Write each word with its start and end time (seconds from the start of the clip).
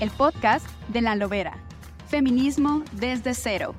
El 0.00 0.10
podcast 0.10 0.66
de 0.88 1.00
La 1.02 1.14
Lobera. 1.14 1.62
Feminismo 2.08 2.82
desde 2.92 3.32
cero. 3.32 3.76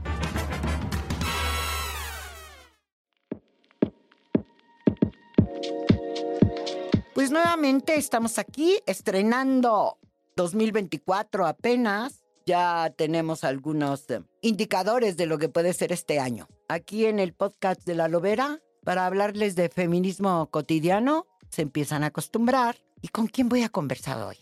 Pues 7.13 7.31
nuevamente 7.31 7.95
estamos 7.95 8.39
aquí 8.39 8.79
estrenando 8.85 9.97
2024 10.37 11.47
apenas. 11.47 12.23
Ya 12.45 12.93
tenemos 12.95 13.43
algunos 13.43 14.09
eh, 14.09 14.21
indicadores 14.41 15.17
de 15.17 15.25
lo 15.25 15.37
que 15.37 15.49
puede 15.49 15.73
ser 15.73 15.91
este 15.91 16.19
año. 16.19 16.47
Aquí 16.69 17.05
en 17.05 17.19
el 17.19 17.33
podcast 17.33 17.83
de 17.85 17.95
La 17.95 18.07
Lobera, 18.07 18.61
para 18.85 19.05
hablarles 19.05 19.55
de 19.55 19.67
feminismo 19.67 20.49
cotidiano, 20.49 21.25
se 21.49 21.61
empiezan 21.61 22.03
a 22.03 22.07
acostumbrar. 22.07 22.77
¿Y 23.01 23.09
con 23.09 23.27
quién 23.27 23.49
voy 23.49 23.63
a 23.63 23.69
conversar 23.69 24.21
hoy? 24.23 24.37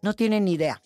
No 0.00 0.14
tienen 0.14 0.46
idea. 0.46 0.80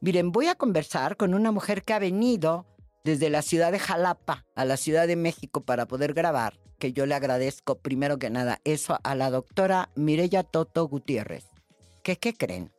Miren, 0.00 0.30
voy 0.30 0.46
a 0.46 0.54
conversar 0.54 1.16
con 1.16 1.34
una 1.34 1.52
mujer 1.52 1.82
que 1.82 1.94
ha 1.94 1.98
venido 1.98 2.66
desde 3.04 3.30
la 3.30 3.42
ciudad 3.42 3.72
de 3.72 3.78
Jalapa 3.78 4.44
a 4.54 4.64
la 4.64 4.76
Ciudad 4.76 5.06
de 5.06 5.16
México 5.16 5.62
para 5.62 5.86
poder 5.86 6.12
grabar, 6.12 6.58
que 6.78 6.92
yo 6.92 7.06
le 7.06 7.14
agradezco 7.14 7.78
primero 7.78 8.18
que 8.18 8.28
nada 8.28 8.60
eso 8.64 8.98
a 9.02 9.14
la 9.14 9.30
doctora 9.30 9.90
Mireya 9.94 10.42
Toto 10.42 10.86
Gutiérrez. 10.86 11.44
¿Qué, 12.02 12.16
qué 12.16 12.34
creen? 12.34 12.72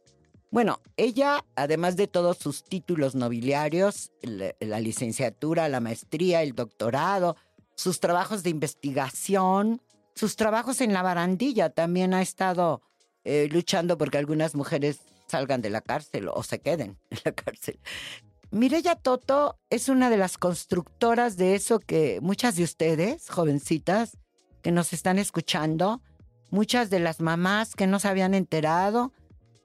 Bueno, 0.51 0.79
ella, 0.95 1.43
además 1.55 1.97
de 1.97 2.07
todos 2.07 2.37
sus 2.37 2.63
títulos 2.63 3.15
nobiliarios, 3.15 4.11
la, 4.21 4.79
licenciatura, 4.79 5.67
la 5.67 5.81
maestría, 5.81 6.41
el 6.41 6.53
doctorado, 6.53 7.35
sus 7.75 7.99
trabajos 7.99 8.43
de 8.43 8.51
investigación, 8.51 9.81
sus 10.15 10.35
trabajos 10.35 10.81
en 10.81 10.93
la 10.93 11.01
barandilla, 11.01 11.69
también 11.69 12.13
ha 12.13 12.21
estado 12.21 12.81
eh, 13.25 13.49
luchando 13.51 13.97
porque 13.97 14.17
algunas 14.17 14.55
mujeres 14.55 14.99
salgan 15.27 15.61
de 15.61 15.69
la 15.69 15.81
cárcel 15.81 16.29
o 16.33 16.43
se 16.43 16.59
queden 16.59 16.97
en 17.09 17.19
la 17.25 17.31
cárcel. 17.31 17.79
Mireya 18.49 18.95
Toto 18.95 19.59
es 19.69 19.89
una 19.89 20.09
de 20.09 20.17
las 20.17 20.37
constructoras 20.37 21.35
de 21.35 21.55
eso 21.55 21.79
que 21.79 22.19
muchas 22.21 22.55
de 22.55 22.63
ustedes, 22.63 23.29
jovencitas, 23.29 24.17
que 24.61 24.71
nos 24.71 24.93
están 24.93 25.19
escuchando, 25.19 26.01
muchas 26.49 26.89
de 26.89 26.99
las 26.99 27.19
mamás 27.19 27.75
que 27.75 27.87
no 27.87 27.99
se 27.99 28.07
habían 28.07 28.33
enterado 28.33 29.11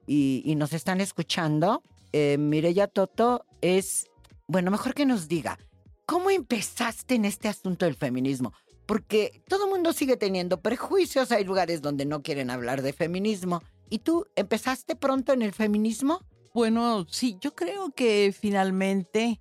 y, 0.06 0.42
y 0.44 0.56
nos 0.56 0.72
están 0.72 1.00
escuchando, 1.00 1.82
eh, 2.12 2.36
Mireya 2.38 2.88
Toto 2.88 3.46
es, 3.60 4.06
bueno, 4.46 4.70
mejor 4.70 4.94
que 4.94 5.06
nos 5.06 5.28
diga, 5.28 5.58
¿cómo 6.04 6.30
empezaste 6.30 7.14
en 7.14 7.24
este 7.24 7.48
asunto 7.48 7.86
del 7.86 7.96
feminismo? 7.96 8.52
Porque 8.86 9.42
todo 9.48 9.64
el 9.64 9.70
mundo 9.70 9.92
sigue 9.92 10.16
teniendo 10.16 10.60
prejuicios, 10.60 11.32
hay 11.32 11.44
lugares 11.44 11.80
donde 11.80 12.04
no 12.04 12.22
quieren 12.22 12.50
hablar 12.50 12.82
de 12.82 12.92
feminismo. 12.92 13.62
¿Y 13.92 13.98
tú 13.98 14.24
empezaste 14.36 14.96
pronto 14.96 15.34
en 15.34 15.42
el 15.42 15.52
feminismo? 15.52 16.22
Bueno, 16.54 17.04
sí, 17.10 17.36
yo 17.42 17.54
creo 17.54 17.90
que 17.90 18.34
finalmente 18.34 19.38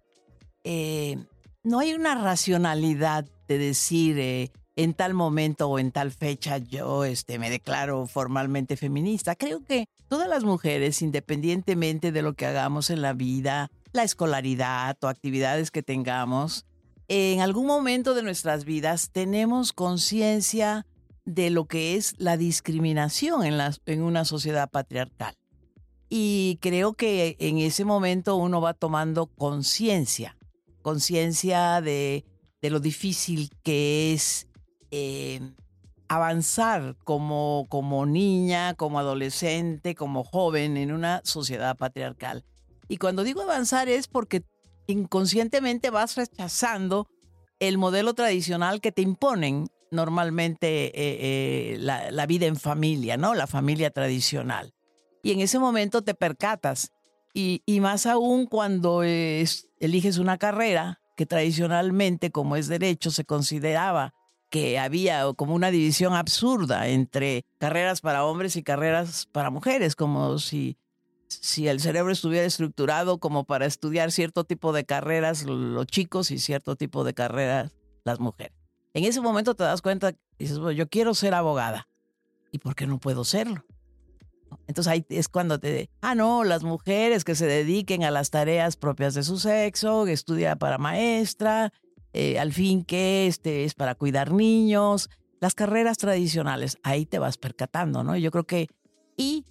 eh, 0.65 1.23
no 1.63 1.79
hay 1.79 1.93
una 1.93 2.15
racionalidad 2.15 3.23
de 3.47 3.57
decir 3.57 4.19
eh, 4.19 4.51
en 4.75 4.93
tal 4.93 5.13
momento 5.13 5.69
o 5.69 5.79
en 5.79 5.93
tal 5.93 6.11
fecha 6.11 6.57
yo 6.57 7.05
este, 7.05 7.39
me 7.39 7.49
declaro 7.49 8.07
formalmente 8.07 8.75
feminista. 8.75 9.37
Creo 9.37 9.63
que 9.63 9.85
todas 10.09 10.27
las 10.27 10.43
mujeres, 10.43 11.01
independientemente 11.01 12.11
de 12.11 12.21
lo 12.21 12.33
que 12.33 12.45
hagamos 12.45 12.89
en 12.89 13.01
la 13.01 13.13
vida, 13.13 13.71
la 13.93 14.03
escolaridad 14.03 14.97
o 15.01 15.07
actividades 15.07 15.71
que 15.71 15.81
tengamos, 15.81 16.65
en 17.07 17.39
algún 17.39 17.67
momento 17.67 18.13
de 18.13 18.23
nuestras 18.23 18.65
vidas 18.65 19.11
tenemos 19.13 19.71
conciencia 19.71 20.85
de 21.33 21.49
lo 21.49 21.65
que 21.65 21.95
es 21.95 22.13
la 22.17 22.35
discriminación 22.35 23.45
en, 23.45 23.57
en 23.85 24.01
una 24.01 24.25
sociedad 24.25 24.69
patriarcal. 24.69 25.35
Y 26.09 26.59
creo 26.61 26.93
que 26.93 27.37
en 27.39 27.57
ese 27.57 27.85
momento 27.85 28.35
uno 28.35 28.59
va 28.59 28.73
tomando 28.73 29.27
conciencia, 29.27 30.37
conciencia 30.81 31.79
de, 31.79 32.25
de, 32.61 32.69
lo 32.69 32.81
difícil 32.81 33.49
que 33.63 34.11
es 34.11 34.47
eh, 34.91 35.39
avanzar 36.09 36.97
como, 37.05 37.65
como 37.69 38.05
niña, 38.05 38.73
como 38.73 38.99
adolescente, 38.99 39.95
como 39.95 40.25
joven 40.25 40.75
en 40.75 40.91
una 40.91 41.21
sociedad 41.23 41.77
patriarcal. 41.77 42.43
Y 42.89 42.97
cuando 42.97 43.23
digo 43.23 43.41
avanzar 43.41 43.87
es 43.87 44.09
porque 44.09 44.43
inconscientemente 44.87 45.91
vas 45.91 46.17
rechazando 46.17 47.07
el 47.59 47.77
modelo 47.77 48.13
tradicional 48.15 48.81
que 48.81 48.91
te 48.91 49.01
imponen 49.01 49.69
normalmente 49.91 50.87
eh, 50.87 50.93
eh, 50.95 51.77
la, 51.79 52.25
vida 52.25 52.47
en 52.47 52.55
familia, 52.55 53.17
¿no? 53.17 53.35
La 53.35 53.45
familia 53.45 53.91
tradicional. 53.91 54.73
Y 55.21 55.33
en 55.33 55.41
ese 55.41 55.59
momento 55.59 56.01
te 56.01 56.15
percatas. 56.15 56.91
Y, 57.33 57.61
más 57.79 58.05
aún 58.07 58.45
cuando 58.45 59.03
es, 59.03 59.69
eliges 59.79 60.17
una 60.17 60.37
carrera 60.37 60.99
que 61.15 61.25
tradicionalmente, 61.25 62.31
como 62.31 62.55
es 62.55 62.67
derecho, 62.67 63.11
se 63.11 63.25
consideraba 63.25 64.13
que 64.49 64.79
había 64.79 65.23
como 65.37 65.55
una 65.55 65.71
división 65.71 66.13
absurda 66.13 66.87
entre 66.87 67.45
carreras 67.57 68.01
para 68.01 68.25
hombres 68.25 68.57
y 68.57 68.63
carreras 68.63 69.27
para 69.31 69.49
mujeres, 69.49 69.95
como 69.95 70.39
si 70.39 70.77
el 71.57 71.79
cerebro 71.79 72.11
estuviera 72.11 72.45
estructurado 72.45 73.19
como 73.19 73.45
para 73.45 73.65
estudiar 73.65 74.11
cierto 74.11 74.43
tipo 74.43 74.73
de 74.73 74.83
carreras 74.83 75.43
los 75.43 75.85
chicos 75.87 76.31
y 76.31 76.39
cierto 76.39 76.75
tipo 76.75 77.05
de 77.05 77.13
carreras 77.13 77.71
las 78.03 78.19
mujeres. 78.19 78.60
En 78.93 79.05
ese 79.05 79.21
momento 79.21 79.55
te 79.55 79.63
das 79.63 79.81
cuenta, 79.81 80.13
dices, 80.37 80.57
yo 80.75 80.89
quiero 80.89 81.13
ser 81.13 81.33
abogada. 81.33 81.87
¿Y 82.51 82.59
por 82.59 82.75
qué 82.75 82.87
no 82.87 82.99
puedo 82.99 83.23
serlo? 83.23 83.63
Entonces 84.67 84.91
ahí 84.91 85.05
es 85.09 85.29
cuando 85.29 85.59
te, 85.59 85.89
ah, 86.01 86.15
no, 86.15 86.43
las 86.43 86.63
mujeres 86.63 87.23
que 87.23 87.35
se 87.35 87.45
dediquen 87.45 88.03
a 88.03 88.11
las 88.11 88.29
tareas 88.29 88.75
propias 88.75 89.13
de 89.13 89.23
su 89.23 89.37
sexo, 89.37 90.05
que 90.05 90.11
estudia 90.11 90.57
para 90.57 90.77
maestra, 90.77 91.71
eh, 92.13 92.37
al 92.39 92.51
fin 92.51 92.83
que 92.83 93.27
este 93.27 93.63
es 93.63 93.73
para 93.73 93.95
cuidar 93.95 94.33
niños, 94.33 95.09
las 95.39 95.55
carreras 95.55 95.97
tradicionales, 95.97 96.77
ahí 96.83 97.05
te 97.05 97.19
vas 97.19 97.37
percatando, 97.37 98.03
¿no? 98.03 98.17
Yo 98.17 98.31
creo 98.31 98.43
que, 98.43 98.67
y 99.15 99.45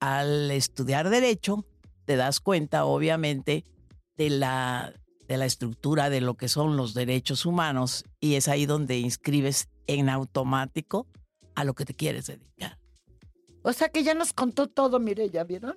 al 0.00 0.50
estudiar 0.50 1.10
derecho, 1.10 1.64
te 2.04 2.16
das 2.16 2.40
cuenta, 2.40 2.84
obviamente, 2.84 3.64
de 4.16 4.30
la, 4.30 4.92
de 5.28 5.36
la 5.36 5.46
estructura 5.46 6.10
de 6.10 6.20
lo 6.20 6.34
que 6.34 6.48
son 6.48 6.76
los 6.76 6.94
derechos 6.94 7.46
humanos 7.46 8.04
y 8.20 8.34
es 8.34 8.48
ahí 8.48 8.66
donde 8.66 8.98
inscribes 8.98 9.68
en 9.86 10.08
automático 10.08 11.06
a 11.54 11.64
lo 11.64 11.74
que 11.74 11.84
te 11.84 11.94
quieres 11.94 12.26
dedicar. 12.26 12.78
O 13.62 13.72
sea 13.72 13.88
que 13.88 14.04
ya 14.04 14.14
nos 14.14 14.32
contó 14.32 14.68
todo, 14.68 15.00
mire, 15.00 15.28
¿ya 15.30 15.44
vieron? 15.44 15.76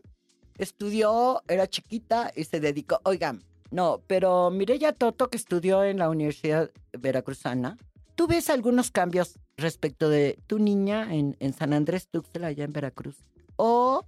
Estudió, 0.58 1.42
era 1.48 1.68
chiquita 1.68 2.32
y 2.36 2.44
se 2.44 2.60
dedicó. 2.60 3.00
Oigan, 3.04 3.44
no, 3.72 4.04
pero 4.08 4.52
Mireya 4.52 4.94
Toto, 4.94 5.30
que 5.30 5.38
estudió 5.38 5.84
en 5.84 5.98
la 5.98 6.10
Universidad 6.10 6.72
Veracruzana, 6.92 7.78
¿tú 8.16 8.28
ves 8.28 8.50
algunos 8.50 8.92
cambios 8.92 9.40
respecto 9.58 10.10
de 10.10 10.38
tu 10.48 10.60
niña 10.60 11.14
en, 11.14 11.36
en 11.40 11.54
San 11.54 11.74
Andrés 11.74 12.08
Tuxtla, 12.10 12.48
allá 12.48 12.66
en 12.66 12.74
Veracruz? 12.74 13.18
¿O 13.56 14.06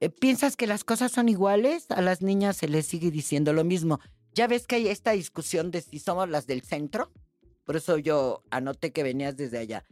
eh, 0.00 0.10
piensas 0.10 0.56
que 0.56 0.66
las 0.66 0.84
cosas 0.84 1.12
son 1.12 1.28
iguales? 1.28 1.86
A 1.90 2.00
las 2.02 2.22
niñas 2.22 2.56
se 2.56 2.68
les 2.68 2.86
sigue 2.86 3.10
diciendo 3.10 3.52
lo 3.52 3.64
mismo. 3.64 4.00
Ya 4.38 4.46
ves 4.46 4.68
que 4.68 4.76
hay 4.76 4.86
esta 4.86 5.10
discusión 5.10 5.72
de 5.72 5.80
si 5.80 5.98
somos 5.98 6.28
las 6.28 6.46
del 6.46 6.62
centro. 6.62 7.10
Por 7.64 7.74
eso 7.74 7.98
yo 7.98 8.44
anoté 8.52 8.92
que 8.92 9.02
venías 9.02 9.36
desde 9.36 9.58
allá. 9.58 9.82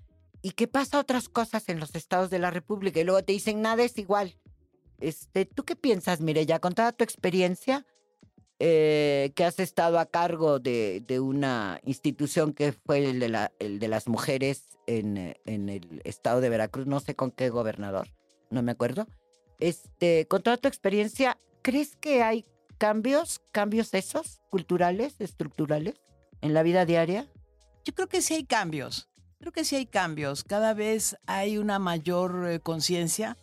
¿Y 0.41 0.53
qué 0.53 0.69
pasa 0.69 1.01
otras 1.01 1.29
cosas 1.29 1.69
en 1.69 1.81
los 1.81 1.97
estados 1.97 2.31
de 2.31 2.39
la 2.39 2.53
República? 2.53 3.01
Y 3.01 3.03
luego 3.03 3.25
te 3.25 3.33
dicen, 3.33 3.61
nada 3.61 3.83
es 3.83 3.99
igual. 3.99 4.39
Este, 5.01 5.47
¿Tú 5.47 5.65
qué 5.65 5.75
piensas, 5.75 6.21
Mireya, 6.21 6.61
con 6.61 6.75
toda 6.77 6.93
tu 6.93 7.03
experiencia 7.03 7.85
eh, 8.61 9.33
que 9.35 9.43
has 9.43 9.59
estado 9.59 9.99
a 9.99 10.07
cargo 10.07 10.61
de, 10.61 11.03
de, 11.05 11.19
una 11.19 11.81
institución 11.83 12.53
que 12.53 12.71
fue 12.71 13.05
el 13.05 13.19
de, 13.19 13.29
la, 13.29 13.51
el 13.59 13.81
de 13.81 13.89
las 13.89 14.07
mujeres 14.07 14.79
en, 14.87 15.17
eh, 15.17 15.41
en, 15.45 15.69
el 15.71 16.03
estado 16.05 16.41
de 16.41 16.51
Veracruz, 16.51 16.87
no 16.87 17.01
sé 17.01 17.17
con 17.17 17.33
qué 17.33 17.49
gobernador, 17.49 18.07
no 18.51 18.63
me 18.63 18.71
acuerdo. 18.71 19.09
Este, 19.59 20.29
con 20.29 20.45
toda 20.45 20.57
tu 20.57 20.69
experiencia, 20.69 21.37
¿crees 21.63 21.97
que 21.97 22.23
hay 22.23 22.45
cambios, 22.79 23.41
cambios 23.53 23.93
esos, 23.95 24.41
culturales, 24.51 25.17
estructurales, 25.21 25.95
en 26.41 26.55
la 26.55 26.63
vida 26.63 26.85
diaria? 26.85 27.31
Yo 27.85 27.95
creo 27.95 28.09
que 28.09 28.23
sí 28.23 28.35
hay 28.35 28.45
cambios. 28.45 29.09
Creo 29.39 29.53
que 29.53 29.65
sí 29.65 29.77
hay 29.77 29.87
cambios. 29.87 30.45
Cada 30.45 30.75
vez 30.75 31.17
hay 31.27 31.59
una 31.59 31.79
mayor 31.79 32.49
eh, 32.49 32.61
conciencia 32.61 33.37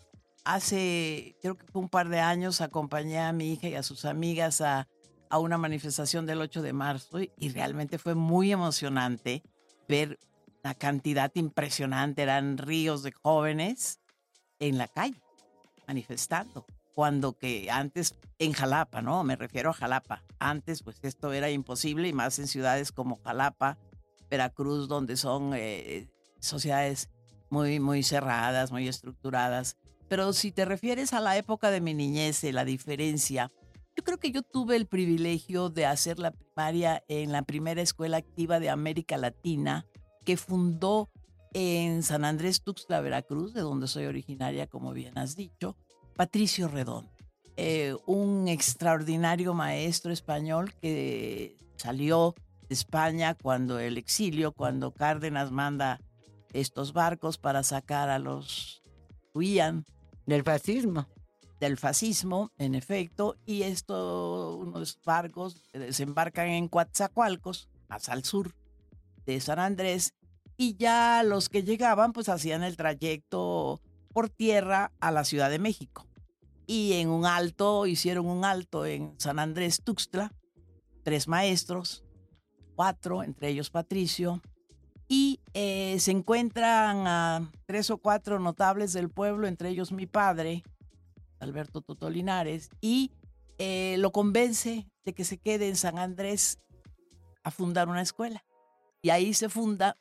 hace, 0.43 1.37
creo 1.41 1.57
que 1.57 1.65
fue 1.67 1.81
un 1.81 1.89
par 1.89 2.09
de 2.09 2.19
años, 2.19 2.61
acompañé 2.61 3.19
a 3.19 3.31
mi 3.31 3.53
hija 3.53 3.67
y 3.67 3.75
a 3.75 3.83
sus 3.83 4.05
amigas 4.05 4.61
a, 4.61 4.87
a 5.29 5.39
una 5.39 5.57
manifestación 5.57 6.25
del 6.25 6.41
8 6.41 6.61
de 6.61 6.73
marzo 6.73 7.19
y 7.19 7.49
realmente 7.49 7.97
fue 7.97 8.15
muy 8.15 8.51
emocionante 8.51 9.43
ver 9.87 10.19
una 10.63 10.75
cantidad 10.75 11.31
impresionante, 11.35 12.21
eran 12.21 12.57
ríos 12.57 13.03
de 13.03 13.11
jóvenes 13.11 13.99
en 14.59 14.77
la 14.77 14.87
calle 14.87 15.21
manifestando, 15.87 16.65
cuando 16.93 17.37
que 17.37 17.69
antes 17.71 18.15
en 18.39 18.53
Jalapa, 18.53 19.01
¿no? 19.01 19.23
Me 19.23 19.35
refiero 19.35 19.69
a 19.69 19.73
Jalapa. 19.73 20.23
Antes 20.39 20.83
pues 20.83 20.99
esto 21.01 21.33
era 21.33 21.49
imposible 21.49 22.07
y 22.07 22.13
más 22.13 22.39
en 22.39 22.47
ciudades 22.47 22.91
como 22.91 23.19
Jalapa, 23.23 23.77
Veracruz, 24.29 24.87
donde 24.87 25.17
son 25.17 25.53
eh, 25.55 26.07
sociedades 26.39 27.09
muy, 27.49 27.79
muy 27.79 28.03
cerradas, 28.03 28.71
muy 28.71 28.87
estructuradas. 28.87 29.77
Pero 30.07 30.33
si 30.33 30.51
te 30.51 30.65
refieres 30.65 31.13
a 31.13 31.19
la 31.19 31.37
época 31.37 31.71
de 31.71 31.81
mi 31.81 31.93
niñez, 31.93 32.43
la 32.43 32.65
diferencia, 32.65 33.51
yo 33.95 34.03
creo 34.03 34.17
que 34.17 34.31
yo 34.31 34.41
tuve 34.41 34.75
el 34.75 34.87
privilegio 34.87 35.69
de 35.69 35.85
hacer 35.85 36.19
la 36.19 36.31
primaria 36.31 37.03
en 37.07 37.31
la 37.31 37.43
primera 37.43 37.81
escuela 37.81 38.17
activa 38.17 38.59
de 38.59 38.69
América 38.69 39.17
Latina 39.17 39.85
que 40.25 40.37
fundó 40.37 41.09
en 41.53 42.01
San 42.01 42.25
Andrés 42.25 42.63
Tuxtla, 42.63 43.01
Veracruz, 43.01 43.53
de 43.53 43.61
donde 43.61 43.87
soy 43.87 44.05
originaria, 44.05 44.67
como 44.67 44.93
bien 44.93 45.17
has 45.17 45.35
dicho, 45.35 45.77
Patricio 46.15 46.67
Redón, 46.67 47.09
eh, 47.57 47.95
un 48.05 48.47
extraordinario 48.47 49.53
maestro 49.53 50.11
español 50.11 50.73
que 50.81 51.57
salió 51.75 52.35
de 52.67 52.73
España 52.73 53.35
cuando 53.35 53.79
el 53.79 53.97
exilio, 53.97 54.51
cuando 54.51 54.91
Cárdenas 54.91 55.51
manda 55.51 55.99
estos 56.53 56.93
barcos 56.93 57.37
para 57.37 57.63
sacar 57.63 58.09
a 58.09 58.19
los 58.19 58.83
huían 59.33 59.85
del 60.25 60.43
fascismo. 60.43 61.07
Del 61.59 61.77
fascismo, 61.77 62.51
en 62.57 62.75
efecto, 62.75 63.37
y 63.45 63.63
estos 63.63 64.57
unos 64.57 64.99
barcos 65.05 65.61
desembarcan 65.71 66.49
en 66.49 66.67
Coatzacoalcos, 66.67 67.69
más 67.87 68.09
al 68.09 68.25
sur 68.25 68.53
de 69.25 69.39
San 69.39 69.59
Andrés, 69.59 70.13
y 70.57 70.75
ya 70.75 71.23
los 71.23 71.49
que 71.49 71.63
llegaban 71.63 72.11
pues 72.11 72.27
hacían 72.27 72.63
el 72.63 72.75
trayecto 72.75 73.81
por 74.13 74.29
tierra 74.29 74.91
a 74.99 75.11
la 75.11 75.23
Ciudad 75.23 75.49
de 75.49 75.59
México. 75.59 76.05
Y 76.65 76.93
en 76.93 77.09
un 77.09 77.25
alto, 77.25 77.87
hicieron 77.87 78.27
un 78.27 78.45
alto 78.45 78.85
en 78.85 79.13
San 79.19 79.39
Andrés 79.39 79.81
Tuxtla, 79.83 80.31
tres 81.03 81.27
maestros, 81.27 82.03
cuatro, 82.75 83.23
entre 83.23 83.49
ellos 83.49 83.69
Patricio, 83.69 84.41
y 85.07 85.41
eh, 85.53 85.97
se 85.99 86.11
encuentran 86.11 87.05
a 87.07 87.51
tres 87.65 87.89
o 87.89 87.97
cuatro 87.97 88.39
notables 88.39 88.93
del 88.93 89.09
pueblo, 89.09 89.47
entre 89.47 89.69
ellos 89.69 89.91
mi 89.91 90.07
padre, 90.07 90.63
Alberto 91.39 91.81
Totolinares, 91.81 92.69
y 92.79 93.11
eh, 93.57 93.97
lo 93.99 94.11
convence 94.11 94.87
de 95.03 95.13
que 95.13 95.25
se 95.25 95.37
quede 95.37 95.67
en 95.67 95.75
San 95.75 95.99
Andrés 95.99 96.59
a 97.43 97.51
fundar 97.51 97.89
una 97.89 98.01
escuela. 98.01 98.43
Y 99.01 99.09
ahí 99.09 99.33
se 99.33 99.49
funda 99.49 99.97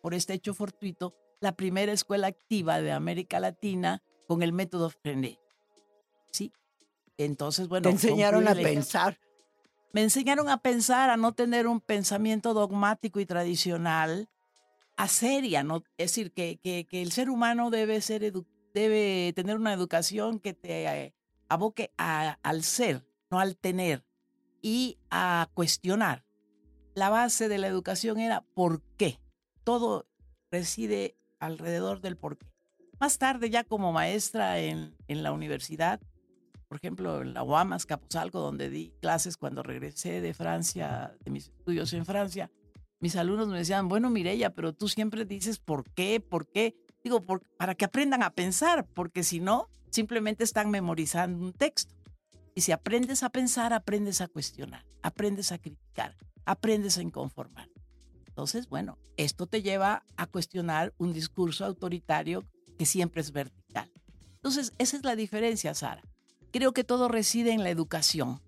por 0.00 0.14
este 0.14 0.34
hecho 0.34 0.54
fortuito, 0.54 1.14
la 1.40 1.52
primera 1.52 1.92
escuela 1.92 2.26
activa 2.26 2.80
de 2.80 2.92
América 2.92 3.40
Latina 3.40 4.02
con 4.26 4.42
el 4.42 4.52
método 4.52 4.90
Frenet. 4.90 5.38
¿Sí? 6.30 6.52
Entonces, 7.16 7.68
bueno. 7.68 7.84
Te 7.84 7.90
enseñaron 7.90 8.46
a 8.48 8.54
pensar. 8.54 9.18
Me 9.92 10.02
enseñaron 10.02 10.48
a 10.48 10.58
pensar, 10.58 11.10
a 11.10 11.16
no 11.16 11.32
tener 11.32 11.66
un 11.66 11.80
pensamiento 11.80 12.52
dogmático 12.52 13.20
y 13.20 13.26
tradicional, 13.26 14.28
a 14.96 15.08
seria, 15.08 15.62
¿no? 15.62 15.82
Es 15.96 16.12
decir, 16.12 16.32
que, 16.32 16.58
que, 16.62 16.86
el 16.90 17.12
ser 17.12 17.30
humano 17.30 17.70
debe, 17.70 18.00
ser 18.02 18.32
debe 18.74 19.32
tener 19.34 19.56
una 19.56 19.72
educación 19.72 20.40
que 20.40 20.52
te 20.52 20.84
eh, 20.84 21.14
aboque 21.48 21.90
al 21.96 22.62
ser, 22.64 23.06
no 23.30 23.40
al 23.40 23.56
tener, 23.56 24.04
y 24.60 24.98
a 25.10 25.48
cuestionar. 25.54 26.24
La 26.94 27.08
base 27.08 27.48
de 27.48 27.58
la 27.58 27.68
educación 27.68 28.18
era 28.18 28.42
¿por 28.54 28.82
qué? 28.98 29.18
todo 29.68 30.06
reside 30.50 31.17
alrededor 31.40 32.00
del 32.00 32.16
porqué. 32.16 32.46
Más 33.00 33.18
tarde, 33.18 33.50
ya 33.50 33.64
como 33.64 33.92
maestra 33.92 34.58
en, 34.58 34.96
en 35.06 35.22
la 35.22 35.32
universidad, 35.32 36.00
por 36.68 36.76
ejemplo, 36.76 37.22
en 37.22 37.32
la 37.32 37.42
UAMAS 37.42 37.86
Capuzalco, 37.86 38.40
donde 38.40 38.68
di 38.68 38.92
clases 39.00 39.36
cuando 39.36 39.62
regresé 39.62 40.20
de 40.20 40.34
Francia, 40.34 41.14
de 41.24 41.30
mis 41.30 41.48
estudios 41.48 41.92
en 41.94 42.04
Francia, 42.04 42.50
mis 43.00 43.16
alumnos 43.16 43.48
me 43.48 43.58
decían, 43.58 43.88
bueno, 43.88 44.10
Mireya, 44.10 44.50
pero 44.50 44.74
tú 44.74 44.88
siempre 44.88 45.24
dices 45.24 45.58
por 45.58 45.84
qué, 45.92 46.20
por 46.20 46.46
qué. 46.48 46.76
Digo, 47.02 47.22
para 47.56 47.74
que 47.74 47.84
aprendan 47.84 48.22
a 48.22 48.30
pensar, 48.30 48.86
porque 48.92 49.22
si 49.22 49.40
no, 49.40 49.68
simplemente 49.90 50.44
están 50.44 50.70
memorizando 50.70 51.42
un 51.42 51.52
texto. 51.52 51.94
Y 52.54 52.62
si 52.62 52.72
aprendes 52.72 53.22
a 53.22 53.30
pensar, 53.30 53.72
aprendes 53.72 54.20
a 54.20 54.28
cuestionar, 54.28 54.84
aprendes 55.02 55.52
a 55.52 55.58
criticar, 55.58 56.16
aprendes 56.44 56.98
a 56.98 57.02
inconformar. 57.02 57.68
Entonces, 58.38 58.68
bueno, 58.68 58.98
esto 59.16 59.48
te 59.48 59.62
lleva 59.62 60.04
a 60.16 60.26
cuestionar 60.28 60.94
un 60.96 61.12
discurso 61.12 61.64
autoritario 61.64 62.44
que 62.78 62.86
siempre 62.86 63.20
es 63.20 63.32
vertical. 63.32 63.90
Entonces, 64.36 64.72
esa 64.78 64.96
es 64.96 65.02
la 65.02 65.16
diferencia, 65.16 65.74
Sara. 65.74 66.04
Creo 66.52 66.72
que 66.72 66.84
todo 66.84 67.08
reside 67.08 67.50
en 67.50 67.64
la 67.64 67.70
educación. 67.70 68.40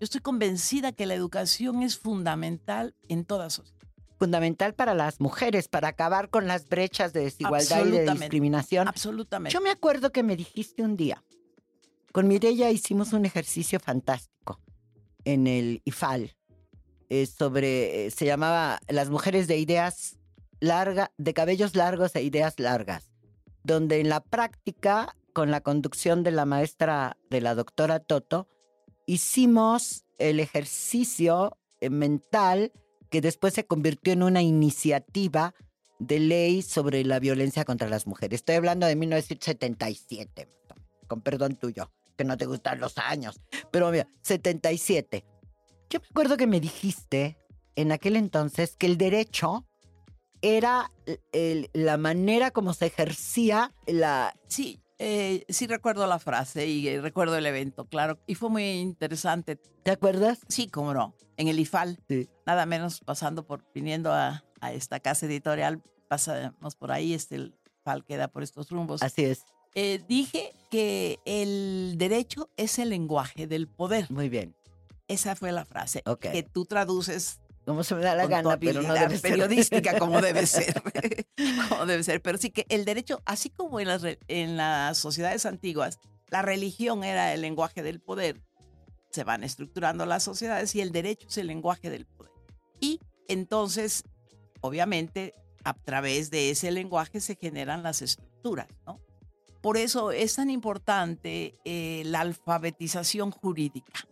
estoy 0.00 0.22
convencida 0.22 0.92
que 0.92 1.04
la 1.04 1.12
educación 1.12 1.82
es 1.82 1.98
fundamental 1.98 2.94
en 3.10 3.26
toda 3.26 3.50
sociedad. 3.50 3.86
Fundamental 4.18 4.72
para 4.72 4.94
las 4.94 5.20
mujeres, 5.20 5.68
para 5.68 5.88
acabar 5.88 6.30
con 6.30 6.46
las 6.46 6.66
brechas 6.66 7.12
de 7.12 7.24
desigualdad 7.24 7.84
y 7.84 7.90
de 7.90 8.10
discriminación. 8.10 8.88
Absolutamente. 8.88 9.52
Yo 9.52 9.60
me 9.60 9.68
acuerdo 9.68 10.10
que 10.10 10.22
me 10.22 10.36
dijiste 10.36 10.82
un 10.82 10.96
día, 10.96 11.22
con 12.12 12.28
Mireya 12.28 12.70
hicimos 12.70 13.12
un 13.12 13.26
ejercicio 13.26 13.78
fantástico 13.78 14.58
en 15.26 15.46
el 15.46 15.82
IFAL, 15.84 16.34
eh, 17.14 17.26
sobre, 17.26 18.06
eh, 18.06 18.10
se 18.10 18.26
llamaba 18.26 18.80
Las 18.88 19.08
mujeres 19.08 19.46
de 19.46 19.56
ideas 19.56 20.16
largas, 20.58 21.10
de 21.16 21.32
cabellos 21.32 21.76
largos 21.76 22.16
e 22.16 22.24
ideas 22.24 22.58
largas, 22.58 23.12
donde 23.62 24.00
en 24.00 24.08
la 24.08 24.18
práctica, 24.18 25.14
con 25.32 25.52
la 25.52 25.60
conducción 25.60 26.24
de 26.24 26.32
la 26.32 26.44
maestra, 26.44 27.16
de 27.30 27.40
la 27.40 27.54
doctora 27.54 28.00
Toto, 28.00 28.48
hicimos 29.06 30.04
el 30.18 30.40
ejercicio 30.40 31.56
eh, 31.80 31.88
mental 31.88 32.72
que 33.10 33.20
después 33.20 33.54
se 33.54 33.64
convirtió 33.64 34.12
en 34.12 34.24
una 34.24 34.42
iniciativa 34.42 35.54
de 36.00 36.18
ley 36.18 36.62
sobre 36.62 37.04
la 37.04 37.20
violencia 37.20 37.64
contra 37.64 37.88
las 37.88 38.08
mujeres. 38.08 38.40
Estoy 38.40 38.56
hablando 38.56 38.88
de 38.88 38.96
1977, 38.96 40.48
con 41.06 41.20
perdón 41.20 41.54
tuyo, 41.54 41.92
que 42.16 42.24
no 42.24 42.36
te 42.36 42.46
gustan 42.46 42.80
los 42.80 42.98
años, 42.98 43.40
pero 43.70 43.92
mira, 43.92 44.08
77. 44.22 45.24
Yo 45.94 46.00
me 46.00 46.08
acuerdo 46.10 46.36
que 46.36 46.48
me 46.48 46.58
dijiste 46.58 47.38
en 47.76 47.92
aquel 47.92 48.16
entonces 48.16 48.74
que 48.74 48.86
el 48.86 48.98
derecho 48.98 49.64
era 50.42 50.90
la 51.72 51.96
manera 51.98 52.50
como 52.50 52.74
se 52.74 52.86
ejercía 52.86 53.72
la... 53.86 54.34
Sí, 54.48 54.80
eh, 54.98 55.44
sí 55.48 55.68
recuerdo 55.68 56.08
la 56.08 56.18
frase 56.18 56.66
y 56.66 56.88
eh, 56.88 57.00
recuerdo 57.00 57.36
el 57.36 57.46
evento, 57.46 57.84
claro. 57.84 58.18
Y 58.26 58.34
fue 58.34 58.50
muy 58.50 58.64
interesante. 58.64 59.54
¿Te 59.84 59.92
acuerdas? 59.92 60.40
Sí, 60.48 60.66
cómo 60.66 60.92
no. 60.94 61.14
En 61.36 61.46
el 61.46 61.60
IFAL. 61.60 62.00
Sí. 62.08 62.28
Nada 62.44 62.66
menos 62.66 62.98
pasando 62.98 63.46
por, 63.46 63.64
viniendo 63.72 64.12
a, 64.12 64.42
esta 64.72 64.98
casa 64.98 65.26
editorial, 65.26 65.80
pasamos 66.08 66.74
por 66.74 66.90
ahí, 66.90 67.14
este 67.14 67.36
el 67.36 67.54
IFAL 67.82 68.04
queda 68.04 68.26
por 68.26 68.42
estos 68.42 68.68
rumbos. 68.68 69.00
Así 69.00 69.22
es. 69.22 69.44
Eh, 69.76 70.02
dije 70.08 70.50
que 70.72 71.20
el 71.24 71.94
derecho 71.98 72.50
es 72.56 72.80
el 72.80 72.88
lenguaje 72.88 73.46
del 73.46 73.68
poder. 73.68 74.10
Muy 74.10 74.28
bien. 74.28 74.56
Esa 75.08 75.36
fue 75.36 75.52
la 75.52 75.64
frase 75.64 76.02
que 76.20 76.42
tú 76.42 76.64
traduces 76.64 77.40
como 77.64 77.82
se 77.82 77.94
me 77.94 78.02
da 78.02 78.14
la 78.14 78.26
gana, 78.26 78.58
pero 78.58 78.82
no 78.82 78.92
debe 78.92 79.18
periodística 79.18 79.98
como 79.98 80.20
debe 80.20 80.46
ser, 80.46 80.82
como 81.68 81.86
debe 81.86 82.02
ser. 82.02 82.20
Pero 82.20 82.36
sí 82.38 82.50
que 82.50 82.66
el 82.68 82.84
derecho, 82.84 83.22
así 83.24 83.48
como 83.48 83.80
en 83.80 83.88
las, 83.88 84.02
en 84.28 84.56
las 84.56 84.98
sociedades 84.98 85.46
antiguas, 85.46 85.98
la 86.28 86.42
religión 86.42 87.04
era 87.04 87.32
el 87.32 87.40
lenguaje 87.40 87.82
del 87.82 88.00
poder, 88.00 88.42
se 89.10 89.24
van 89.24 89.44
estructurando 89.44 90.04
las 90.04 90.22
sociedades 90.22 90.74
y 90.74 90.80
el 90.82 90.92
derecho 90.92 91.28
es 91.28 91.38
el 91.38 91.46
lenguaje 91.46 91.88
del 91.88 92.04
poder. 92.04 92.32
Y 92.80 93.00
entonces, 93.28 94.04
obviamente, 94.60 95.32
a 95.64 95.72
través 95.72 96.30
de 96.30 96.50
ese 96.50 96.70
lenguaje 96.70 97.20
se 97.20 97.36
generan 97.36 97.82
las 97.82 98.02
estructuras, 98.02 98.68
¿no? 98.86 99.00
Por 99.62 99.78
eso 99.78 100.12
es 100.12 100.34
tan 100.34 100.50
importante 100.50 101.54
eh, 101.64 102.02
la 102.04 102.20
alfabetización 102.20 103.30
jurídica 103.30 104.06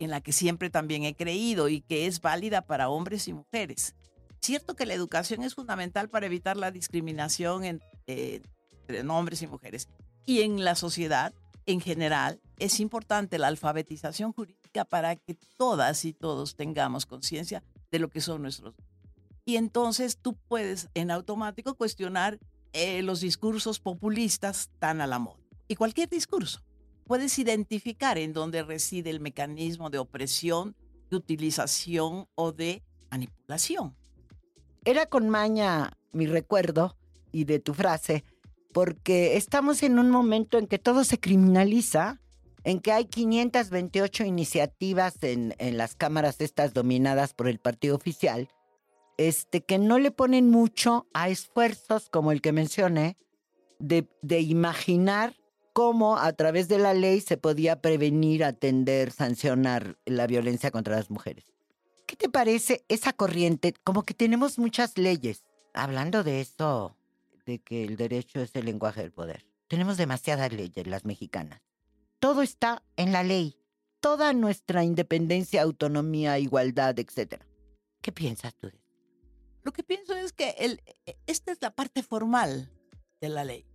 en 0.00 0.10
la 0.10 0.20
que 0.20 0.32
siempre 0.32 0.70
también 0.70 1.04
he 1.04 1.14
creído 1.14 1.68
y 1.68 1.82
que 1.82 2.06
es 2.06 2.20
válida 2.20 2.62
para 2.62 2.88
hombres 2.88 3.28
y 3.28 3.32
mujeres. 3.32 3.94
Cierto 4.40 4.74
que 4.74 4.86
la 4.86 4.94
educación 4.94 5.42
es 5.42 5.54
fundamental 5.54 6.08
para 6.08 6.26
evitar 6.26 6.56
la 6.56 6.70
discriminación 6.70 7.64
eh, 8.06 8.42
entre 8.88 9.08
hombres 9.08 9.42
y 9.42 9.46
mujeres. 9.46 9.88
Y 10.26 10.40
en 10.40 10.64
la 10.64 10.74
sociedad 10.74 11.34
en 11.66 11.80
general 11.80 12.40
es 12.58 12.80
importante 12.80 13.38
la 13.38 13.48
alfabetización 13.48 14.32
jurídica 14.32 14.84
para 14.84 15.16
que 15.16 15.36
todas 15.58 16.04
y 16.06 16.14
todos 16.14 16.56
tengamos 16.56 17.06
conciencia 17.06 17.62
de 17.90 17.98
lo 17.98 18.08
que 18.08 18.22
son 18.22 18.42
nuestros. 18.42 18.74
Y 19.44 19.56
entonces 19.56 20.16
tú 20.16 20.34
puedes 20.48 20.88
en 20.94 21.10
automático 21.10 21.74
cuestionar 21.74 22.38
eh, 22.72 23.02
los 23.02 23.20
discursos 23.20 23.80
populistas 23.80 24.70
tan 24.78 25.00
a 25.00 25.06
la 25.06 25.18
moda. 25.18 25.36
y 25.68 25.76
cualquier 25.76 26.08
discurso. 26.08 26.60
Puedes 27.10 27.40
identificar 27.40 28.18
en 28.18 28.32
dónde 28.32 28.62
reside 28.62 29.10
el 29.10 29.18
mecanismo 29.18 29.90
de 29.90 29.98
opresión, 29.98 30.76
de 31.10 31.16
utilización 31.16 32.28
o 32.36 32.52
de 32.52 32.84
manipulación. 33.10 33.96
Era 34.84 35.06
con 35.06 35.28
maña 35.28 35.98
mi 36.12 36.26
recuerdo 36.26 36.96
y 37.32 37.46
de 37.46 37.58
tu 37.58 37.74
frase, 37.74 38.22
porque 38.72 39.36
estamos 39.36 39.82
en 39.82 39.98
un 39.98 40.08
momento 40.08 40.56
en 40.56 40.68
que 40.68 40.78
todo 40.78 41.02
se 41.02 41.18
criminaliza, 41.18 42.20
en 42.62 42.78
que 42.78 42.92
hay 42.92 43.06
528 43.06 44.22
iniciativas 44.22 45.16
en, 45.22 45.56
las 45.76 45.96
cámaras 45.96 46.40
estas 46.40 46.74
dominadas 46.74 47.34
por 47.34 47.48
el 47.48 47.58
partido 47.58 47.96
oficial, 47.96 48.50
este, 49.16 49.64
que 49.64 49.78
no 49.78 49.98
le 49.98 50.12
ponen 50.12 50.48
mucho 50.48 51.08
a 51.12 51.28
esfuerzos 51.28 52.08
como 52.08 52.30
el 52.30 52.40
que 52.40 52.52
mencioné, 52.52 53.16
de 53.80 54.40
imaginar 54.42 55.39
cómo 55.72 56.16
a 56.18 56.32
través 56.32 56.68
de 56.68 56.78
la 56.78 56.94
ley 56.94 57.20
se 57.20 57.36
podía 57.36 57.80
prevenir, 57.80 58.44
atender, 58.44 59.10
sancionar 59.10 59.98
la 60.04 60.26
violencia 60.26 60.70
contra 60.70 60.96
las 60.96 61.10
mujeres. 61.10 61.52
¿Qué 62.06 62.16
te 62.16 62.28
parece 62.28 62.84
esa 62.88 63.12
corriente? 63.12 63.74
Como 63.84 64.02
que 64.02 64.14
tenemos 64.14 64.58
muchas 64.58 64.98
leyes. 64.98 65.44
Hablando 65.74 66.24
de 66.24 66.40
eso, 66.40 66.96
de 67.46 67.60
que 67.60 67.84
el 67.84 67.96
derecho 67.96 68.40
es 68.40 68.54
el 68.56 68.64
lenguaje 68.64 69.02
del 69.02 69.12
poder. 69.12 69.46
Tenemos 69.68 69.96
demasiadas 69.96 70.52
leyes, 70.52 70.86
las 70.86 71.04
mexicanas. 71.04 71.60
Todo 72.18 72.42
está 72.42 72.82
en 72.96 73.12
la 73.12 73.22
ley. 73.22 73.56
Toda 74.00 74.32
nuestra 74.32 74.82
independencia, 74.82 75.62
autonomía, 75.62 76.38
igualdad, 76.38 76.98
etc. 76.98 77.42
¿Qué 78.02 78.10
piensas 78.10 78.54
tú 78.56 78.66
de 78.68 78.76
eso? 78.76 78.90
Lo 79.62 79.72
que 79.72 79.82
pienso 79.82 80.14
es 80.16 80.32
que 80.32 80.50
el, 80.58 80.82
e, 81.06 81.16
esta 81.26 81.52
es 81.52 81.58
la 81.60 81.70
parte 81.70 82.02
formal 82.02 82.72
de 83.20 83.28
la 83.28 83.44
ley. 83.44 83.69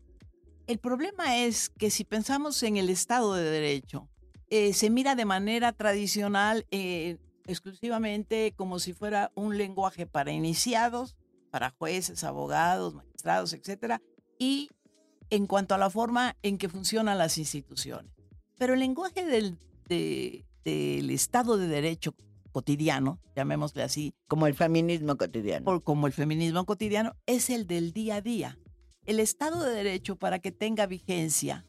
El 0.67 0.79
problema 0.79 1.37
es 1.37 1.69
que 1.69 1.91
si 1.91 2.03
pensamos 2.03 2.63
en 2.63 2.77
el 2.77 2.89
Estado 2.89 3.35
de 3.35 3.43
Derecho, 3.43 4.09
eh, 4.49 4.73
se 4.73 4.89
mira 4.89 5.15
de 5.15 5.25
manera 5.25 5.73
tradicional 5.73 6.65
eh, 6.71 7.17
exclusivamente 7.45 8.51
como 8.55 8.79
si 8.79 8.93
fuera 8.93 9.31
un 9.35 9.59
lenguaje 9.59 10.07
para 10.07 10.31
iniciados, 10.31 11.15
para 11.51 11.69
jueces, 11.77 12.23
abogados, 12.23 12.95
magistrados, 12.95 13.53
etc. 13.53 14.01
Y 14.39 14.69
en 15.29 15.45
cuanto 15.45 15.75
a 15.75 15.77
la 15.77 15.91
forma 15.91 16.35
en 16.41 16.57
que 16.57 16.67
funcionan 16.67 17.19
las 17.19 17.37
instituciones. 17.37 18.11
Pero 18.57 18.73
el 18.73 18.79
lenguaje 18.79 19.23
del, 19.23 19.59
del 19.87 21.09
Estado 21.11 21.57
de 21.57 21.67
Derecho 21.67 22.15
cotidiano, 22.51 23.19
llamémosle 23.35 23.83
así. 23.83 24.15
Como 24.27 24.47
el 24.47 24.55
feminismo 24.55 25.15
cotidiano. 25.15 25.81
como 25.81 26.07
el 26.07 26.13
feminismo 26.13 26.65
cotidiano, 26.65 27.15
es 27.27 27.51
el 27.51 27.67
del 27.67 27.91
día 27.93 28.15
a 28.15 28.21
día 28.21 28.57
el 29.05 29.19
Estado 29.19 29.63
de 29.63 29.73
Derecho 29.73 30.15
para 30.15 30.39
que 30.39 30.51
tenga 30.51 30.85
vigencia, 30.85 31.65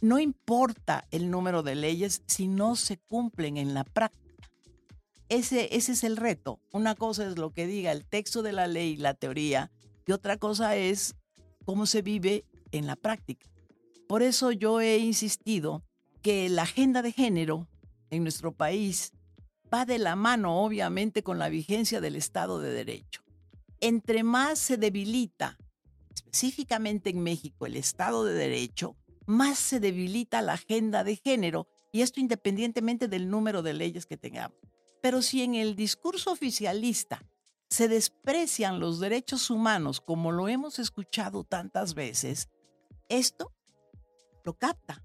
no 0.00 0.18
importa 0.18 1.06
el 1.10 1.30
número 1.30 1.62
de 1.62 1.74
leyes 1.74 2.22
si 2.26 2.48
no 2.48 2.76
se 2.76 2.98
cumplen 2.98 3.56
en 3.56 3.74
la 3.74 3.84
práctica. 3.84 4.50
Ese, 5.28 5.76
ese 5.76 5.92
es 5.92 6.04
el 6.04 6.16
reto. 6.16 6.60
Una 6.72 6.94
cosa 6.94 7.26
es 7.26 7.38
lo 7.38 7.50
que 7.50 7.66
diga 7.66 7.92
el 7.92 8.04
texto 8.04 8.42
de 8.42 8.52
la 8.52 8.66
ley, 8.66 8.96
la 8.96 9.14
teoría, 9.14 9.70
y 10.06 10.12
otra 10.12 10.38
cosa 10.38 10.74
es 10.76 11.14
cómo 11.64 11.86
se 11.86 12.02
vive 12.02 12.44
en 12.72 12.86
la 12.86 12.96
práctica. 12.96 13.46
Por 14.08 14.22
eso 14.22 14.50
yo 14.50 14.80
he 14.80 14.98
insistido 14.98 15.84
que 16.22 16.48
la 16.48 16.62
agenda 16.62 17.02
de 17.02 17.12
género 17.12 17.68
en 18.10 18.24
nuestro 18.24 18.52
país 18.52 19.12
va 19.72 19.84
de 19.84 19.98
la 19.98 20.16
mano, 20.16 20.64
obviamente, 20.64 21.22
con 21.22 21.38
la 21.38 21.48
vigencia 21.48 22.00
del 22.00 22.16
Estado 22.16 22.58
de 22.58 22.72
Derecho. 22.72 23.22
Entre 23.80 24.24
más 24.24 24.58
se 24.58 24.76
debilita 24.76 25.56
específicamente 26.14 27.10
en 27.10 27.22
México, 27.22 27.66
el 27.66 27.76
Estado 27.76 28.24
de 28.24 28.34
Derecho, 28.34 28.96
más 29.26 29.58
se 29.58 29.80
debilita 29.80 30.42
la 30.42 30.54
agenda 30.54 31.04
de 31.04 31.16
género, 31.16 31.68
y 31.92 32.02
esto 32.02 32.20
independientemente 32.20 33.08
del 33.08 33.28
número 33.30 33.62
de 33.62 33.74
leyes 33.74 34.06
que 34.06 34.16
tengamos. 34.16 34.58
Pero 35.02 35.22
si 35.22 35.42
en 35.42 35.54
el 35.54 35.76
discurso 35.76 36.32
oficialista 36.32 37.24
se 37.68 37.88
desprecian 37.88 38.80
los 38.80 39.00
derechos 39.00 39.50
humanos 39.50 40.00
como 40.00 40.32
lo 40.32 40.48
hemos 40.48 40.78
escuchado 40.78 41.44
tantas 41.44 41.94
veces, 41.94 42.48
esto 43.08 43.52
lo 44.44 44.54
capta 44.54 45.04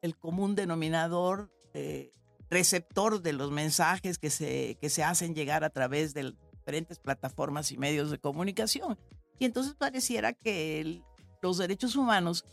el 0.00 0.16
común 0.16 0.54
denominador 0.54 1.50
eh, 1.74 2.10
receptor 2.50 3.22
de 3.22 3.32
los 3.32 3.50
mensajes 3.50 4.18
que 4.18 4.28
se, 4.28 4.76
que 4.80 4.90
se 4.90 5.02
hacen 5.02 5.34
llegar 5.34 5.64
a 5.64 5.70
través 5.70 6.12
de 6.12 6.34
diferentes 6.52 6.98
plataformas 6.98 7.72
y 7.72 7.78
medios 7.78 8.10
de 8.10 8.18
comunicación. 8.18 8.98
Y 9.42 9.44
entonces 9.44 9.74
pareciera 9.74 10.34
que 10.34 11.02
los 11.40 11.58
derechos 11.58 11.96
humanos 11.96 12.44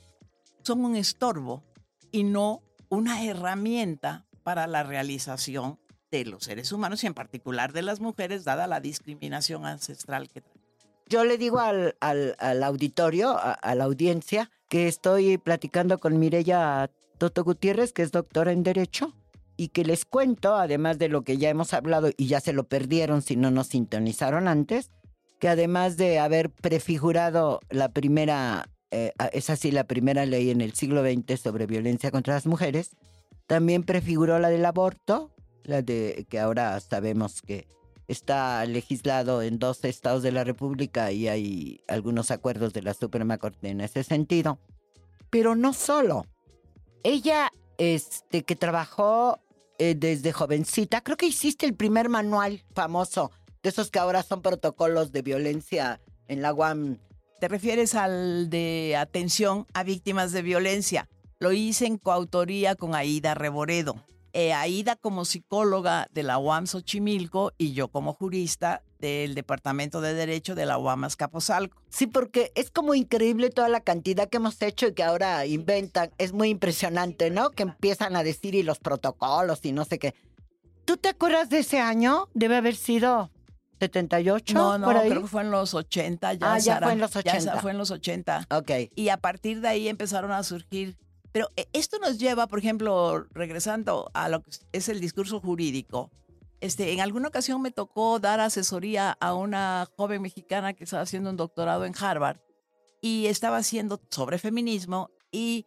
son 0.63 0.83
un 0.83 0.95
estorbo 0.95 1.63
y 2.11 2.23
no 2.23 2.63
una 2.89 3.23
herramienta 3.23 4.25
para 4.41 4.65
la 4.65 4.81
realización 4.81 5.77
de 6.09 6.25
los 6.25 6.45
seres 6.45 6.71
humanos 6.71 7.03
y 7.03 7.05
en 7.05 7.13
particular 7.13 7.73
de 7.73 7.83
las 7.83 7.99
mujeres, 7.99 8.43
dada 8.43 8.65
la 8.65 8.79
discriminación 8.79 9.67
ancestral 9.67 10.29
que 10.29 10.41
traen. 10.41 10.59
Yo 11.07 11.25
le 11.25 11.37
digo 11.37 11.59
al, 11.59 11.95
auditorio, 12.63 13.37
a, 13.37 13.75
la 13.75 13.83
audiencia, 13.83 14.49
que 14.67 14.87
estoy 14.87 15.37
platicando 15.37 15.99
con 15.99 16.17
Mireya 16.17 16.89
Toto 17.19 17.43
Gutiérrez, 17.43 17.93
que 17.93 18.01
es 18.01 18.11
doctora 18.11 18.51
en 18.51 18.63
Derecho, 18.63 19.13
y 19.57 19.67
que 19.67 19.83
les 19.83 20.05
cuento, 20.05 20.55
además 20.55 20.97
de 20.97 21.09
lo 21.09 21.21
que 21.21 21.37
ya 21.37 21.49
hemos 21.49 21.75
hablado 21.75 22.09
y 22.17 22.25
ya 22.25 22.39
se 22.39 22.51
lo 22.51 22.63
perdieron 22.63 23.21
si 23.21 23.35
no 23.35 23.51
nos 23.51 23.67
sintonizaron 23.67 24.47
antes, 24.47 24.89
que 25.39 25.47
además 25.47 25.97
de 25.97 26.19
haber 26.19 26.49
prefigurado 26.49 27.61
la 27.69 27.89
primera, 27.89 28.69
eh, 28.91 29.13
es 29.31 29.49
así, 29.49 29.71
la 29.71 29.85
primera 29.85 30.25
ley 30.25 30.51
en 30.51 30.61
el 30.61 30.73
siglo 30.73 31.01
XX 31.01 31.39
sobre 31.39 31.65
violencia 31.65 32.11
contra 32.11 32.33
las 32.33 32.45
mujeres, 32.45 32.91
también 33.47 33.83
prefiguró 33.83 34.37
la 34.39 34.49
del 34.49 34.65
aborto, 34.65 35.31
la 35.63 35.81
de 35.81 36.27
que 36.29 36.39
ahora 36.39 36.79
sabemos 36.81 37.41
que 37.41 37.67
está 38.07 38.65
legislado 38.65 39.41
en 39.41 39.59
dos 39.59 39.83
estados 39.85 40.23
de 40.23 40.31
la 40.31 40.43
República 40.43 41.11
y 41.11 41.27
hay 41.27 41.81
algunos 41.87 42.31
acuerdos 42.31 42.73
de 42.73 42.81
la 42.81 42.93
Suprema 42.93 43.37
Corte 43.37 43.69
en 43.69 43.81
ese 43.81 44.03
sentido. 44.03 44.59
Pero 45.29 45.55
no 45.55 45.73
solo. 45.73 46.25
Ella, 47.03 47.51
este, 47.77 48.43
que 48.43 48.55
trabajó 48.55 49.39
eh, 49.77 49.95
desde 49.95 50.33
jovencita, 50.33 51.01
creo 51.01 51.17
que 51.17 51.27
hiciste 51.27 51.65
el 51.65 51.75
primer 51.75 52.09
manual 52.09 52.63
famoso 52.73 53.31
de 53.63 53.69
esos 53.69 53.91
que 53.91 53.99
ahora 53.99 54.23
son 54.23 54.41
protocolos 54.41 55.11
de 55.11 55.21
violencia 55.21 55.99
en 56.27 56.41
la 56.41 56.53
UAM. 56.53 56.97
¿Te 57.39 57.47
refieres 57.47 57.95
al 57.95 58.49
de 58.49 58.95
atención 58.97 59.65
a 59.73 59.83
víctimas 59.83 60.31
de 60.31 60.41
violencia? 60.41 61.09
Lo 61.39 61.51
hice 61.51 61.85
en 61.85 61.97
coautoría 61.97 62.75
con 62.75 62.95
Aida 62.95 63.33
Reboredo. 63.33 64.05
Eh, 64.33 64.53
Aida 64.53 64.95
como 64.95 65.25
psicóloga 65.25 66.07
de 66.11 66.23
la 66.23 66.37
UAM 66.37 66.67
Xochimilco 66.67 67.51
y 67.57 67.73
yo 67.73 67.87
como 67.87 68.13
jurista 68.13 68.83
del 68.99 69.33
Departamento 69.33 70.01
de 70.01 70.13
Derecho 70.13 70.53
de 70.53 70.65
la 70.65 70.77
UAM 70.77 71.05
Azcapotzalco. 71.05 71.81
Sí, 71.89 72.05
porque 72.05 72.51
es 72.55 72.69
como 72.69 72.93
increíble 72.93 73.49
toda 73.49 73.69
la 73.69 73.79
cantidad 73.79 74.29
que 74.29 74.37
hemos 74.37 74.61
hecho 74.61 74.87
y 74.87 74.93
que 74.93 75.03
ahora 75.03 75.45
inventan. 75.45 76.11
Es 76.17 76.33
muy 76.33 76.49
impresionante, 76.49 77.31
¿no? 77.31 77.49
Que 77.51 77.63
empiezan 77.63 78.15
a 78.15 78.23
decir 78.23 78.53
y 78.53 78.61
los 78.61 78.79
protocolos 78.79 79.61
y 79.63 79.71
no 79.71 79.85
sé 79.85 79.97
qué. 79.97 80.13
¿Tú 80.85 80.97
te 80.97 81.09
acuerdas 81.09 81.49
de 81.49 81.59
ese 81.59 81.79
año? 81.79 82.27
Debe 82.33 82.57
haber 82.57 82.75
sido 82.75 83.31
78. 83.79 84.53
No, 84.53 84.77
no, 84.77 84.89
creo 84.89 85.21
que 85.21 85.27
fue 85.27 85.41
en 85.41 85.51
los 85.51 85.73
80. 85.73 86.33
Ya, 86.33 86.53
ah, 86.53 86.59
ya 86.59 86.79
fue 86.79 86.93
en 86.93 86.99
los 86.99 87.15
80. 87.15 87.39
Ya 87.39 87.57
fue 87.57 87.71
en 87.71 87.77
los 87.77 87.91
80. 87.91 88.47
Ok. 88.51 88.71
Y 88.95 89.09
a 89.09 89.17
partir 89.17 89.61
de 89.61 89.67
ahí 89.69 89.87
empezaron 89.87 90.31
a 90.31 90.43
surgir. 90.43 90.97
Pero 91.31 91.49
eh, 91.55 91.67
esto 91.73 91.97
nos 91.99 92.17
lleva, 92.17 92.47
por 92.47 92.59
ejemplo, 92.59 93.25
regresando 93.31 94.11
a 94.13 94.29
lo 94.29 94.43
que 94.43 94.51
es 94.71 94.89
el 94.89 94.99
discurso 94.99 95.39
jurídico. 95.39 96.11
Este, 96.61 96.91
en 96.91 96.99
alguna 96.99 97.29
ocasión 97.29 97.61
me 97.61 97.71
tocó 97.71 98.19
dar 98.19 98.41
asesoría 98.41 99.11
a 99.21 99.33
una 99.33 99.87
joven 99.95 100.21
mexicana 100.21 100.73
que 100.73 100.83
estaba 100.83 101.03
haciendo 101.03 101.29
un 101.29 101.37
doctorado 101.37 101.85
en 101.85 101.93
Harvard 101.97 102.37
y 103.01 103.27
estaba 103.27 103.57
haciendo 103.57 104.01
sobre 104.09 104.39
feminismo 104.39 105.09
y 105.31 105.65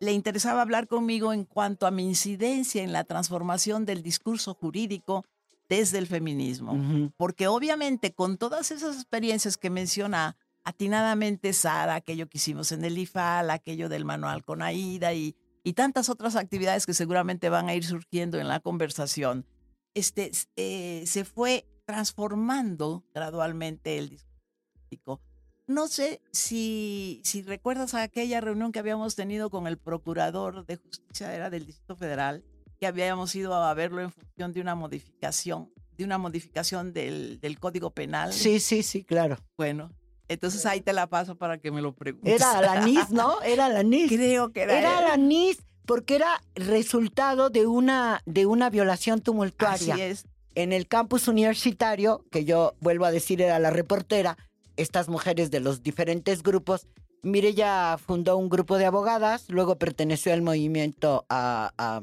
le 0.00 0.12
interesaba 0.12 0.62
hablar 0.62 0.88
conmigo 0.88 1.32
en 1.32 1.44
cuanto 1.44 1.86
a 1.86 1.92
mi 1.92 2.04
incidencia 2.08 2.82
en 2.82 2.92
la 2.92 3.04
transformación 3.04 3.84
del 3.84 4.02
discurso 4.02 4.52
jurídico 4.54 5.24
desde 5.72 5.96
el 5.96 6.06
feminismo. 6.06 6.76
Porque 7.16 7.48
obviamente 7.48 8.12
con 8.12 8.36
todas 8.36 8.70
esas 8.70 8.94
experiencias 8.96 9.56
que 9.56 9.70
menciona 9.70 10.36
atinadamente 10.64 11.54
Sara, 11.54 11.94
aquello 11.94 12.28
que 12.28 12.36
hicimos 12.36 12.72
en 12.72 12.84
el 12.84 12.98
IFAL, 12.98 13.48
aquello 13.48 13.88
del 13.88 14.04
manual 14.04 14.44
con 14.44 14.60
Aida 14.60 15.14
y, 15.14 15.34
y 15.64 15.72
tantas 15.72 16.10
otras 16.10 16.36
actividades 16.36 16.84
que 16.84 16.92
seguramente 16.92 17.48
van 17.48 17.70
a 17.70 17.74
ir 17.74 17.86
surgiendo 17.86 18.38
en 18.38 18.48
la 18.48 18.60
conversación, 18.60 19.46
este, 19.94 20.30
eh, 20.56 21.04
se 21.06 21.24
fue 21.24 21.66
transformando 21.86 23.02
gradualmente 23.14 23.96
el 23.96 24.10
discurso. 24.90 25.22
No 25.66 25.88
sé 25.88 26.20
si, 26.32 27.22
si 27.24 27.40
recuerdas 27.40 27.94
aquella 27.94 28.42
reunión 28.42 28.72
que 28.72 28.78
habíamos 28.78 29.14
tenido 29.14 29.48
con 29.48 29.66
el 29.66 29.78
procurador 29.78 30.66
de 30.66 30.76
justicia, 30.76 31.34
era 31.34 31.48
del 31.48 31.64
Distrito 31.64 31.96
Federal, 31.96 32.44
que 32.82 32.88
habíamos 32.88 33.32
ido 33.36 33.54
a 33.54 33.72
verlo 33.74 34.00
en 34.02 34.10
función 34.10 34.52
de 34.52 34.60
una 34.60 34.74
modificación, 34.74 35.70
de 35.96 36.02
una 36.02 36.18
modificación 36.18 36.92
del, 36.92 37.38
del 37.38 37.60
Código 37.60 37.90
Penal. 37.92 38.32
Sí, 38.32 38.58
sí, 38.58 38.82
sí, 38.82 39.04
claro. 39.04 39.38
Bueno, 39.56 39.92
Entonces 40.26 40.66
ahí 40.66 40.80
te 40.80 40.92
la 40.92 41.06
paso 41.06 41.36
para 41.36 41.58
que 41.58 41.70
me 41.70 41.80
lo 41.80 41.94
preguntes. 41.94 42.34
Era 42.34 42.58
Alanis, 42.58 43.10
¿no? 43.10 43.40
Era 43.42 43.66
Alanis. 43.66 44.10
Creo 44.10 44.50
que 44.50 44.62
era. 44.62 44.80
Era. 44.80 44.98
Alanis 44.98 45.58
porque 45.86 46.16
era 46.16 46.42
resultado 46.56 47.50
de 47.50 47.66
una, 47.68 48.20
de 48.26 48.46
una 48.46 48.68
violación 48.68 49.14
Así 49.18 49.22
tumultuaria. 49.22 50.04
es. 50.04 50.24
En 50.56 50.72
el 50.72 50.88
campus 50.88 51.28
universitario, 51.28 52.24
que 52.32 52.44
yo 52.44 52.74
vuelvo 52.80 53.04
a 53.04 53.12
decir 53.12 53.40
era 53.42 53.60
la 53.60 53.70
reportera, 53.70 54.36
estas 54.76 55.08
mujeres 55.08 55.52
de 55.52 55.60
los 55.60 55.84
diferentes 55.84 56.42
grupos, 56.42 56.88
Mirella 57.22 57.96
fundó 58.04 58.36
un 58.38 58.48
grupo 58.48 58.76
de 58.76 58.86
abogadas, 58.86 59.44
luego 59.48 59.78
perteneció 59.78 60.32
al 60.32 60.42
movimiento 60.42 61.24
a, 61.28 61.70
a- 61.78 62.02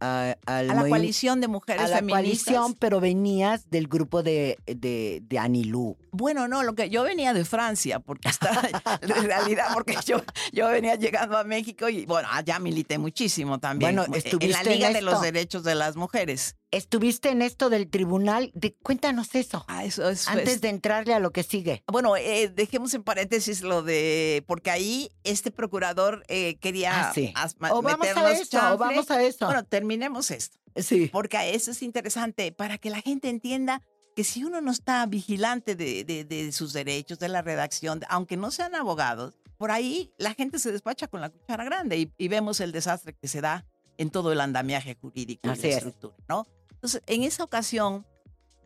a- 0.00 0.36
al 0.46 0.70
A 0.70 0.74
la 0.74 0.88
coalición 0.88 1.40
de 1.40 1.48
mujeres 1.48 1.82
a 1.82 1.88
la 1.88 1.96
feministas. 1.98 2.54
coalición, 2.54 2.74
pero 2.78 3.00
venías 3.00 3.68
del 3.70 3.88
grupo 3.88 4.22
de, 4.22 4.58
de, 4.66 5.22
de 5.26 5.38
Anilú. 5.38 5.96
Bueno, 6.10 6.48
no, 6.48 6.62
lo 6.62 6.74
que 6.74 6.88
yo 6.90 7.02
venía 7.02 7.32
de 7.34 7.44
Francia, 7.44 8.00
porque 8.00 8.28
está, 8.28 8.50
en 9.02 9.08
realidad, 9.24 9.66
porque 9.74 9.96
yo, 10.06 10.22
yo 10.52 10.68
venía 10.68 10.94
llegando 10.96 11.36
a 11.36 11.44
México 11.44 11.88
y 11.88 12.06
bueno, 12.06 12.28
allá 12.30 12.58
milité 12.58 12.98
muchísimo 12.98 13.58
también. 13.58 13.94
Bueno, 13.96 14.04
en 14.06 14.12
la 14.12 14.18
estuviste 14.18 14.70
Liga 14.74 14.88
en 14.88 14.94
de 14.94 15.02
los. 15.02 15.20
Derechos 15.20 15.64
de 15.64 15.74
las 15.74 15.96
Mujeres. 15.96 16.56
Estuviste 16.70 17.30
en 17.30 17.40
esto 17.40 17.70
del 17.70 17.88
tribunal, 17.88 18.50
de, 18.54 18.74
cuéntanos 18.74 19.34
eso, 19.34 19.64
Ah, 19.68 19.84
eso 19.86 20.02
antes 20.26 20.60
de 20.60 20.68
entrarle 20.68 21.14
a 21.14 21.18
lo 21.18 21.30
que 21.30 21.42
sigue. 21.42 21.82
Bueno, 21.86 22.14
eh, 22.16 22.48
dejemos 22.54 22.92
en 22.92 23.02
paréntesis 23.02 23.62
lo 23.62 23.82
de. 23.82 24.44
Porque 24.46 24.70
ahí 24.70 25.08
este 25.24 25.50
procurador 25.50 26.24
eh, 26.28 26.56
quería 26.60 27.08
Ah, 27.08 27.12
sí. 27.14 27.32
O 27.70 27.80
vamos 27.80 28.06
a 28.08 28.32
eso, 28.32 28.74
o 28.74 28.76
vamos 28.76 29.10
a 29.10 29.22
eso. 29.22 29.46
Bueno, 29.46 29.64
terminemos 29.64 30.30
esto. 30.30 30.58
sí. 30.76 31.08
Porque 31.10 31.54
eso 31.54 31.70
es 31.70 31.80
interesante 31.82 32.52
para 32.52 32.76
que 32.76 32.90
la 32.90 33.00
gente 33.00 33.30
entienda 33.30 33.82
que 34.14 34.22
si 34.24 34.44
uno 34.44 34.60
no 34.60 34.70
está 34.70 35.06
vigilante 35.06 35.74
de, 35.74 36.04
de- 36.04 36.24
de 36.24 36.52
sus 36.52 36.72
derechos, 36.74 37.18
de 37.18 37.28
la 37.28 37.40
redacción, 37.40 38.00
aunque 38.10 38.36
no 38.36 38.50
sean 38.50 38.74
abogados, 38.74 39.38
por 39.56 39.70
ahí 39.70 40.12
la 40.18 40.34
gente 40.34 40.58
se 40.58 40.70
despacha 40.70 41.08
con 41.08 41.20
la 41.22 41.30
cuchara 41.30 41.64
grande 41.64 41.96
y, 41.98 42.12
y 42.18 42.28
vemos 42.28 42.60
el 42.60 42.72
desastre 42.72 43.14
que 43.14 43.26
se 43.28 43.40
da 43.40 43.64
en 43.96 44.10
todo 44.10 44.32
el 44.32 44.40
andamiaje 44.40 44.96
jurídico 45.00 45.48
Así 45.48 45.60
y 45.60 45.62
la 45.62 45.68
es. 45.70 45.76
estructura, 45.78 46.14
¿no? 46.28 46.46
Entonces, 46.78 47.02
en 47.06 47.22
esa 47.24 47.44
ocasión, 47.44 48.06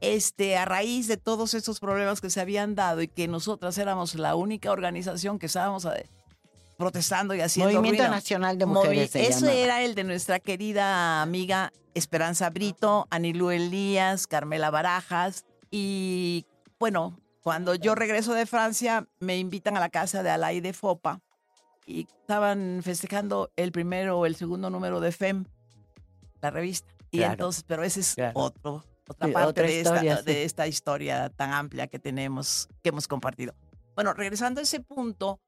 este, 0.00 0.57
a 0.57 0.64
raíz 0.64 1.09
de 1.09 1.16
todos 1.16 1.54
estos 1.54 1.81
problemas 1.81 2.21
que 2.21 2.28
se 2.31 2.40
habían 2.40 2.75
dado 2.75 3.02
y 3.02 3.09
que 3.09 3.28
nosotras 3.28 3.78
éramos 3.78 4.14
la 4.16 4.35
única 4.35 4.71
organización 4.71 5.38
que 5.38 5.47
estábamos 5.47 5.85
eh, 5.87 6.09
protestando 6.76 7.35
y 7.35 7.40
haciendo 7.40 7.73
Movimiento 7.73 8.02
ruido. 8.02 8.14
Nacional 8.14 8.59
de 8.59 8.66
Movi- 8.66 8.75
Mujeres. 8.75 9.11
se 9.12 9.26
Eso 9.26 9.49
era 9.49 9.83
el 9.83 9.95
de 9.95 10.04
nuestra 10.04 10.40
querida 10.40 11.23
amiga 11.23 11.73
Esperanza 11.95 12.50
Brito, 12.50 13.07
Anilú 13.11 13.50
Elías, 13.50 14.26
Carmela 14.26 14.71
Barajas. 14.71 15.45
Y 15.71 16.45
bueno, 16.78 17.19
cuando 17.42 17.75
yo 17.75 17.95
regreso 17.95 18.35
de 18.35 18.45
Francia, 18.47 19.07
me 19.21 19.38
invitan 19.38 19.76
a 19.76 19.81
la 19.81 19.88
casa 19.88 20.23
de 20.23 20.31
Alay 20.31 20.61
de 20.61 20.73
Fopa 20.73 21.21
y 21.87 22.07
estaban 22.21 22.81
festejando 22.83 23.50
el 23.57 23.73
primero 23.73 24.19
o 24.19 24.26
el 24.26 24.37
segundo 24.37 24.69
número 24.71 25.00
de 25.00 25.12
FEM, 25.12 25.45
la 26.40 26.50
revista. 26.50 26.91
Y 27.12 27.19
Claro. 27.19 27.33
entonces, 27.35 27.62
pero 27.66 27.85
ese 27.85 28.00
es 28.00 28.14
Claro. 28.16 28.33
otro, 28.40 28.85
otra 29.09 29.28
Sí, 29.28 29.33
parte 29.35 29.49
otra 29.50 29.66
de, 29.66 29.78
historia, 29.81 30.12
esta, 30.14 30.25
sí. 30.25 30.33
de 30.33 30.45
esta 30.45 30.66
historia 30.66 31.28
tan 31.28 31.52
amplia 31.52 31.87
que 31.87 31.99
tenemos, 31.99 32.69
que 32.83 32.88
hemos 32.88 33.07
compartido. 33.07 33.54
Bueno, 33.95 34.14
regresando 34.14 34.61
a 34.61 34.62
ese 34.64 34.81
punto, 34.81 35.38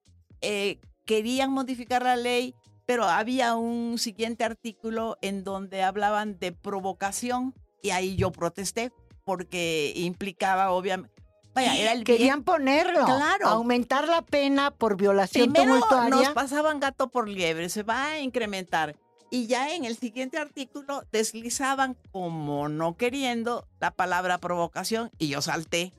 eh, 0.43 0.79
querían 1.07 1.51
modificar 1.51 2.03
la 2.03 2.17
ley, 2.17 2.55
pero 2.87 3.05
había 3.05 3.55
un 3.57 3.99
siguiente 3.99 4.45
artículo 4.45 5.17
en 5.23 5.43
donde 5.43 5.83
hablaban 5.83 6.39
de 6.39 6.53
provocación 6.53 7.55
y 7.83 7.91
ahí 7.91 8.15
yo 8.17 8.31
protesté 8.31 8.93
porque 9.25 9.95
implicaba 9.97 10.71
obviamente, 10.71 11.11
vaya, 11.55 11.75
era 11.77 11.93
el 11.93 12.05
bien- 12.05 12.19
Querían 12.19 12.45
ponerlo. 12.45 13.07
Claro. 13.07 13.49
Aumentar 13.49 14.07
la 14.07 14.21
pena 14.21 14.71
por 14.71 14.99
violación 14.99 15.51
Primero 15.51 15.81
tumultuaria. 15.81 16.11
nos 16.29 16.35
pasaban 16.35 16.79
gato 16.79 17.09
por 17.09 17.27
liebre, 17.27 17.71
se 17.71 17.83
va 17.83 18.05
a 18.09 18.21
incrementar. 18.21 18.97
Y 19.35 19.49
ya 19.49 19.75
en 19.75 19.85
el 19.85 19.97
siguiente 19.97 20.39
artículo 20.39 21.03
deslizaban 21.11 21.97
como 22.13 22.69
no 22.69 22.97
queriendo 22.97 23.67
la 23.81 23.91
palabra 23.91 24.39
provocación 24.39 25.11
y 25.19 25.27
yo 25.27 25.43
salté 25.43 25.93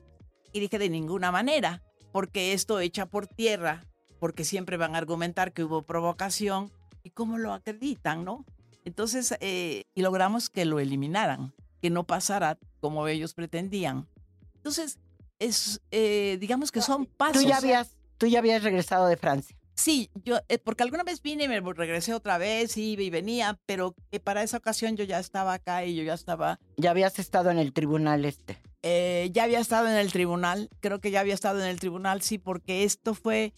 y 0.54 0.60
dije 0.60 0.78
de 0.78 0.88
ninguna 0.88 1.30
manera, 1.30 1.82
porque 2.12 2.54
esto 2.54 2.80
echa 2.80 3.04
por 3.04 3.26
tierra, 3.26 3.84
porque 4.20 4.42
siempre 4.42 4.78
van 4.78 4.94
a 4.94 4.98
argumentar 4.98 5.52
que 5.52 5.64
hubo 5.64 5.82
provocación 5.82 6.72
y 7.02 7.10
cómo 7.10 7.36
lo 7.36 7.52
acreditan, 7.52 8.24
¿no? 8.24 8.46
Entonces, 8.86 9.34
eh, 9.40 9.84
y 9.94 10.00
logramos 10.00 10.48
que 10.48 10.64
lo 10.64 10.80
eliminaran, 10.80 11.52
que 11.82 11.90
no 11.90 12.04
pasara 12.04 12.56
como 12.80 13.06
ellos 13.06 13.34
pretendían. 13.34 14.08
Entonces, 14.54 14.98
es, 15.40 15.82
eh, 15.90 16.38
digamos 16.40 16.72
que 16.72 16.80
son 16.80 17.04
pasos. 17.04 17.42
Tú 17.42 17.48
ya 17.50 17.58
habías, 17.58 17.98
tú 18.16 18.28
ya 18.28 18.38
habías 18.38 18.62
regresado 18.62 19.06
de 19.08 19.18
Francia. 19.18 19.58
Sí, 19.76 20.10
yo, 20.24 20.38
eh, 20.48 20.58
porque 20.58 20.82
alguna 20.82 21.02
vez 21.04 21.20
vine 21.22 21.44
y 21.44 21.48
me 21.48 21.60
regresé 21.60 22.14
otra 22.14 22.38
vez, 22.38 22.76
iba 22.78 23.02
y 23.02 23.10
venía, 23.10 23.60
pero 23.66 23.94
que 24.10 24.18
para 24.20 24.42
esa 24.42 24.56
ocasión 24.56 24.96
yo 24.96 25.04
ya 25.04 25.18
estaba 25.18 25.52
acá 25.52 25.84
y 25.84 25.94
yo 25.94 26.02
ya 26.02 26.14
estaba, 26.14 26.58
Ya 26.78 26.90
habías 26.92 27.18
estado 27.18 27.50
en 27.50 27.58
el 27.58 27.72
tribunal 27.74 28.24
este. 28.24 28.58
eh, 28.82 29.28
ya 29.32 29.44
había 29.44 29.60
estado 29.60 29.88
en 29.88 29.96
el 29.96 30.10
tribunal, 30.12 30.70
creo 30.80 31.00
que 31.00 31.10
ya 31.10 31.20
había 31.20 31.34
estado 31.34 31.60
en 31.60 31.66
el 31.68 31.78
tribunal, 31.78 32.22
sí, 32.22 32.38
porque 32.38 32.84
esto 32.84 33.12
fue, 33.14 33.52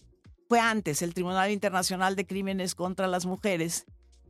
fue 0.49 0.59
antes, 0.59 1.01
el 1.01 1.13
Tribunal 1.13 1.51
Internacional 1.51 2.15
de 2.17 2.25
Crímenes 2.27 2.75
contra 2.75 3.07
las 3.07 3.25
Mujeres. 3.25 3.85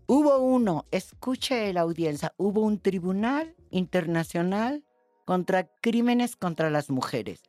Hubo 0.05 0.37
uno, 0.39 0.85
escuche 0.91 1.71
la 1.73 1.81
audiencia, 1.81 2.33
hubo 2.37 2.61
un 2.61 2.79
tribunal 2.79 3.55
internacional 3.71 4.83
contra 5.25 5.67
crímenes 5.81 6.35
contra 6.35 6.69
las 6.69 6.89
mujeres. 6.89 7.41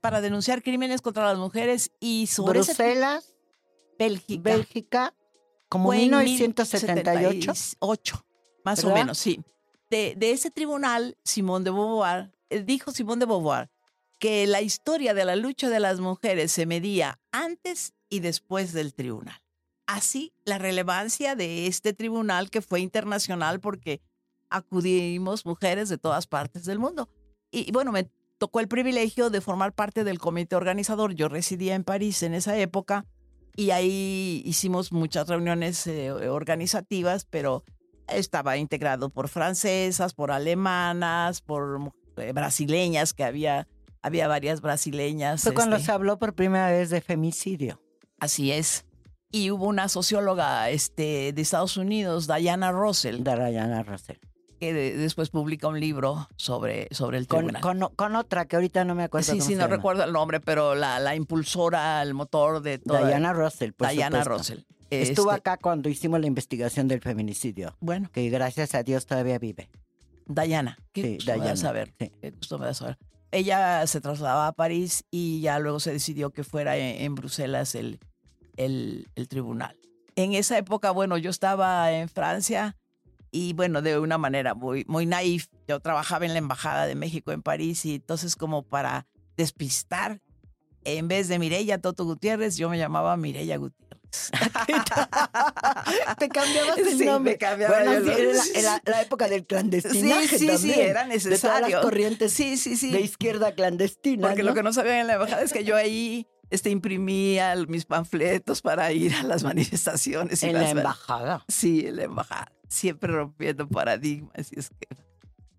para 0.00 0.20
denunciar 0.20 0.62
crímenes 0.62 1.00
contra 1.02 1.24
las 1.24 1.36
mujeres 1.38 1.90
y 1.98 2.26
sobre 2.28 2.60
ese- 2.60 2.74
Bruselas, 2.74 3.34
Bélgica. 3.98 4.42
Bélgica, 4.42 5.14
como 5.68 5.88
Fue 5.88 5.96
en 5.96 6.10
1978. 6.10 7.52
18, 7.52 8.26
más 8.64 8.84
o 8.84 8.88
¿verdad? 8.88 9.00
menos, 9.00 9.18
sí. 9.18 9.40
De, 9.90 10.14
de 10.16 10.32
ese 10.32 10.50
tribunal, 10.50 11.16
Simón 11.24 11.64
de 11.64 11.70
Beauvoir, 11.70 12.32
eh, 12.50 12.62
dijo 12.62 12.92
Simón 12.92 13.18
de 13.18 13.26
Beauvoir 13.26 13.70
que 14.18 14.46
la 14.46 14.62
historia 14.62 15.14
de 15.14 15.24
la 15.24 15.36
lucha 15.36 15.68
de 15.68 15.80
las 15.80 16.00
mujeres 16.00 16.50
se 16.50 16.66
medía 16.66 17.20
antes 17.32 17.92
y 18.08 18.20
después 18.20 18.72
del 18.72 18.94
tribunal. 18.94 19.40
Así, 19.86 20.32
la 20.44 20.58
relevancia 20.58 21.36
de 21.36 21.66
este 21.66 21.92
tribunal 21.92 22.50
que 22.50 22.62
fue 22.62 22.80
internacional 22.80 23.60
porque 23.60 24.00
acudimos 24.48 25.44
mujeres 25.44 25.88
de 25.88 25.98
todas 25.98 26.26
partes 26.26 26.64
del 26.64 26.78
mundo. 26.78 27.08
Y, 27.50 27.68
y 27.68 27.72
bueno, 27.72 27.92
me 27.92 28.10
tocó 28.38 28.60
el 28.60 28.68
privilegio 28.68 29.30
de 29.30 29.40
formar 29.40 29.74
parte 29.74 30.02
del 30.02 30.18
comité 30.18 30.56
organizador. 30.56 31.14
Yo 31.14 31.28
residía 31.28 31.74
en 31.74 31.84
París 31.84 32.22
en 32.22 32.34
esa 32.34 32.56
época 32.56 33.06
y 33.56 33.70
ahí 33.70 34.42
hicimos 34.44 34.92
muchas 34.92 35.28
reuniones 35.28 35.86
eh, 35.86 36.12
organizativas, 36.12 37.24
pero 37.24 37.64
estaba 38.06 38.58
integrado 38.58 39.10
por 39.10 39.28
francesas, 39.28 40.14
por 40.14 40.30
alemanas, 40.30 41.40
por 41.40 41.92
eh, 42.18 42.32
brasileñas, 42.32 43.14
que 43.14 43.24
había, 43.24 43.66
había 44.02 44.28
varias 44.28 44.60
brasileñas. 44.60 45.42
Fue 45.42 45.54
cuando 45.54 45.76
este, 45.76 45.86
se 45.86 45.92
habló 45.92 46.18
por 46.18 46.34
primera 46.34 46.70
vez 46.70 46.90
de 46.90 47.00
femicidio. 47.00 47.82
Así 48.20 48.52
es. 48.52 48.84
Y 49.32 49.50
hubo 49.50 49.66
una 49.66 49.88
socióloga 49.88 50.70
este, 50.70 51.32
de 51.32 51.42
Estados 51.42 51.76
Unidos, 51.76 52.26
Diana 52.26 52.72
Russell, 52.72 53.22
Darayana 53.22 53.82
Rosell. 53.82 54.20
Que 54.58 54.72
de- 54.72 54.96
después 54.96 55.30
publica 55.30 55.68
un 55.68 55.78
libro 55.80 56.28
sobre, 56.36 56.88
sobre 56.92 57.18
el 57.18 57.26
Con, 57.26 57.38
tribunal. 57.46 57.62
con, 57.62 57.94
con 57.94 58.16
otra 58.16 58.46
que 58.46 58.56
ahorita 58.56 58.84
no 58.84 58.94
me 58.94 59.04
acuerdo. 59.04 59.24
sí, 59.24 59.32
cómo 59.32 59.42
sí, 59.42 59.48
se 59.48 59.54
no 59.56 59.62
llama. 59.64 59.76
recuerdo 59.76 60.04
el 60.04 60.12
nombre, 60.12 60.40
pero 60.40 60.74
la, 60.74 60.98
la 60.98 61.14
impulsora, 61.14 62.02
el 62.02 62.14
motor 62.14 62.62
de 62.62 62.78
toda. 62.78 63.06
Diana 63.06 63.32
Russell, 63.32 63.72
por 63.72 63.88
Diana 63.90 64.22
supuesto. 64.22 64.38
Russell. 64.54 64.64
Estuvo 64.90 65.30
Este, 65.32 65.40
acá 65.40 65.56
cuando 65.56 65.88
hicimos 65.88 66.20
la 66.20 66.26
investigación 66.28 66.86
del 66.88 67.00
feminicidio, 67.00 67.76
Bueno, 67.80 68.08
que 68.12 68.28
gracias 68.30 68.74
a 68.74 68.82
Dios 68.82 69.04
todavía 69.06 69.38
vive. 69.38 69.68
Diana. 70.26 70.78
Qué 70.92 71.02
Sí, 71.02 71.14
gusto 71.16 71.30
me 71.32 71.36
Diana, 71.38 71.56
saber. 71.56 71.94
sí. 71.98 72.12
Qué 72.20 72.30
gusto 72.30 72.58
me 72.58 72.66
da 72.66 72.74
saber. 72.74 72.98
Ella 73.32 73.86
se 73.86 74.00
trasladaba 74.00 74.46
a 74.46 74.52
París 74.52 75.04
y 75.10 75.40
ya 75.40 75.58
luego 75.58 75.80
se 75.80 75.92
decidió 75.92 76.30
que 76.30 76.44
fuera 76.44 76.76
en, 76.76 77.02
en 77.02 77.14
Bruselas 77.16 77.74
el, 77.74 77.98
el, 78.56 79.08
el 79.16 79.28
tribunal. 79.28 79.76
En 80.14 80.32
esa 80.32 80.56
época, 80.56 80.92
bueno, 80.92 81.18
yo 81.18 81.30
estaba 81.30 81.92
en 81.92 82.08
Francia 82.08 82.76
y 83.36 83.52
bueno, 83.52 83.82
de 83.82 83.98
una 83.98 84.16
manera 84.18 84.54
muy, 84.54 84.84
muy 84.88 85.04
naif, 85.06 85.48
yo 85.68 85.78
trabajaba 85.80 86.24
en 86.24 86.32
la 86.32 86.38
Embajada 86.38 86.86
de 86.86 86.94
México 86.94 87.32
en 87.32 87.42
París 87.42 87.84
y 87.84 87.96
entonces 87.96 88.34
como 88.36 88.62
para 88.62 89.06
despistar, 89.36 90.20
en 90.84 91.08
vez 91.08 91.28
de 91.28 91.38
Mireya 91.38 91.78
Toto 91.80 92.04
Gutiérrez, 92.04 92.56
yo 92.56 92.68
me 92.70 92.78
llamaba 92.78 93.16
Mireya 93.16 93.56
Gutiérrez. 93.56 94.30
Te 96.18 96.28
cambiabas 96.28 96.78
el 96.78 96.98
Sí, 96.98 97.04
nombre. 97.04 97.32
me 97.32 97.38
cambiaba 97.38 97.76
Bueno, 97.76 97.92
el 97.92 98.04
sí, 98.04 98.10
era 98.10 98.22
la, 98.22 98.34
nombre. 98.36 98.60
era 98.60 98.82
la 98.86 99.02
época 99.02 99.28
del 99.28 99.46
clandestinaje 99.46 100.28
Sí, 100.28 100.38
sí, 100.38 100.38
sí, 100.38 100.46
también, 100.48 100.80
era 100.80 101.04
De 101.04 101.08
todas 101.08 101.24
necesario. 101.24 101.68
las 101.76 101.84
corrientes 101.84 102.32
Sí, 102.32 102.56
sí, 102.56 102.76
sí. 102.76 102.90
de 102.92 103.00
izquierda 103.00 103.52
clandestina. 103.54 104.28
Porque 104.28 104.42
¿no? 104.42 104.50
lo 104.50 104.54
que 104.54 104.62
no 104.62 104.72
sabían 104.72 104.96
en 105.00 105.06
la 105.08 105.14
embajada 105.14 105.42
es 105.42 105.52
que 105.52 105.64
yo 105.64 105.76
ahí 105.76 106.26
este, 106.50 106.70
imprimía 106.70 107.54
mis 107.68 107.84
panfletos 107.84 108.62
para 108.62 108.92
ir 108.92 109.12
a 109.14 109.22
las 109.24 109.42
manifestaciones. 109.50 110.42
y 110.42 110.46
En 110.46 110.52
la 110.54 110.70
embajada. 110.70 111.44
Sí, 111.48 111.86
en 111.86 111.96
la 111.96 112.04
embajada. 112.04 112.52
Siempre 112.68 113.12
rompiendo 113.12 113.68
paradigmas. 113.68 114.52
Y 114.52 114.58
es 114.58 114.70
que 114.70 114.88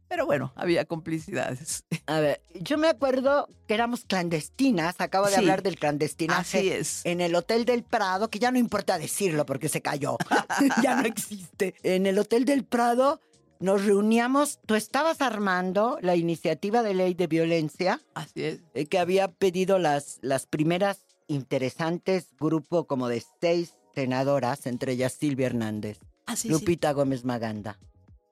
Pero 0.09 0.25
bueno, 0.25 0.53
había 0.55 0.85
complicidades. 0.85 1.83
A 2.07 2.19
ver, 2.19 2.41
yo 2.61 2.77
me 2.77 2.87
acuerdo 2.87 3.47
que 3.67 3.73
éramos 3.73 4.05
clandestinas, 4.05 4.95
acabo 4.99 5.25
de 5.25 5.33
Sí. 5.33 5.37
hablar 5.39 5.63
del 5.63 5.77
clandestinaje. 5.77 6.57
Así 6.59 6.69
es. 6.69 7.01
En 7.05 7.19
el 7.21 7.35
Hotel 7.35 7.65
del 7.65 7.83
Prado, 7.83 8.29
que 8.29 8.39
ya 8.39 8.51
no 8.51 8.57
importa 8.57 8.97
decirlo 8.97 9.45
porque 9.45 9.67
se 9.69 9.81
cayó, 9.81 10.17
ya 10.83 10.95
no 11.01 11.07
existe. 11.07 11.75
En 11.83 12.05
el 12.05 12.17
Hotel 12.19 12.45
del 12.45 12.63
Prado 12.63 13.19
nos 13.59 13.83
reuníamos, 13.85 14.59
tú 14.65 14.75
estabas 14.75 15.19
armando 15.21 15.97
la 16.01 16.15
iniciativa 16.15 16.83
de 16.83 16.93
ley 16.93 17.13
de 17.15 17.25
violencia 17.27 17.99
Así 18.13 18.43
es. 18.43 18.59
eh, 18.75 18.85
que 18.85 18.99
había 18.99 19.29
pedido 19.31 19.79
las, 19.79 20.19
las 20.21 20.45
primeras 20.45 20.99
interesantes 21.27 22.27
grupo 22.39 22.85
como 22.87 23.07
de 23.09 23.23
seis 23.41 23.73
senadoras, 23.95 24.67
entre 24.67 24.91
ellas 24.93 25.13
Silvia 25.13 25.47
Hernández, 25.47 25.99
Sí. 26.35 26.49
Lupita 26.49 26.91
Gómez 26.93 27.23
Maganda. 27.25 27.79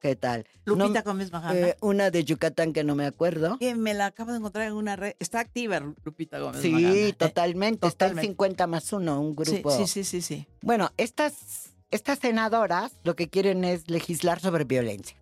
¿Qué 0.01 0.15
tal? 0.15 0.45
Lupita 0.65 0.99
No- 0.99 1.03
Gómez 1.03 1.31
Maganda. 1.31 1.69
eh, 1.69 1.77
una 1.81 2.11
de 2.11 2.23
Yucatán 2.23 2.73
que 2.73 2.83
no 2.83 2.93
me 2.95 3.05
acuerdo. 3.05 3.57
que 3.59 3.73
me 3.75 3.93
la 3.93 4.07
acabo 4.07 4.31
de 4.31 4.37
encontrar 4.37 4.67
en 4.67 4.73
una 4.73 4.95
red. 4.95 5.15
Está 5.19 5.39
activa 5.39 5.79
Lupita 6.03 6.37
Gómez 6.39 6.61
Sí, 6.61 6.69
Maganda. 6.69 6.95
Eh, 6.97 7.13
totalmente. 7.13 7.87
Está 7.87 8.05
totalmente. 8.07 8.27
50 8.27 8.67
más 8.67 8.93
uno, 8.93 9.19
un 9.19 9.35
sí, 9.45 9.51
grupo. 9.51 9.71
sí, 9.75 9.87
sí, 9.87 10.03
sí, 10.03 10.21
sí. 10.21 10.47
Bueno, 10.61 10.91
estas, 10.97 11.71
estas 11.89 12.19
senadoras 12.19 12.91
lo 13.03 13.15
que 13.15 13.29
quieren 13.29 13.63
es 13.63 13.89
legislar 13.89 14.39
sobre 14.39 14.63
violencia. 14.65 15.17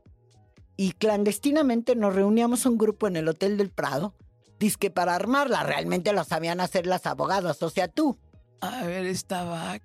Y 0.75 0.93
clandestinamente 0.93 1.95
nos 1.95 2.13
reuníamos 2.15 2.65
un 2.65 2.77
grupo 2.77 3.07
en 3.07 3.15
el 3.15 3.27
Hotel 3.27 3.57
del 3.57 3.69
Prado, 3.69 4.13
que 4.79 4.89
para 4.89 5.13
armarla. 5.13 5.63
Realmente 5.63 6.13
lo 6.13 6.23
sabían 6.23 6.61
hacer 6.61 6.87
las 6.87 7.05
abogadas, 7.05 7.61
o 7.61 7.69
sea, 7.69 7.89
tú. 7.89 8.17
A 8.61 8.85
ver, 8.85 9.05
estaba. 9.07 9.77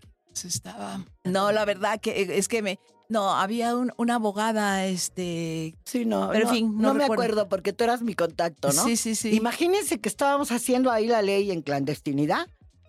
Estaba. 0.44 1.04
No, 1.24 1.52
la 1.52 1.64
verdad 1.64 2.00
que 2.00 2.22
eh, 2.22 2.38
es 2.38 2.48
que 2.48 2.62
me. 2.62 2.78
No, 3.10 3.30
había 3.34 3.74
un- 3.74 3.92
una 3.96 4.16
abogada, 4.16 4.84
este. 4.86 5.74
Sí, 5.84 6.04
no. 6.04 6.28
Pero 6.30 6.48
en 6.48 6.54
fin, 6.54 6.76
no 6.76 6.88
no 6.88 6.94
me 6.94 7.04
acuerdo 7.04 7.48
porque 7.48 7.72
tú 7.72 7.84
eras 7.84 8.02
mi 8.02 8.14
contacto, 8.14 8.70
¿no? 8.72 8.84
Sí, 8.84 8.96
sí, 8.96 9.14
sí. 9.14 9.34
Imagínense 9.34 9.98
que 10.00 10.08
estábamos 10.08 10.52
haciendo 10.52 10.90
ahí 10.90 11.06
la 11.06 11.22
ley 11.22 11.50
en 11.50 11.62
clandestinidad 11.62 12.46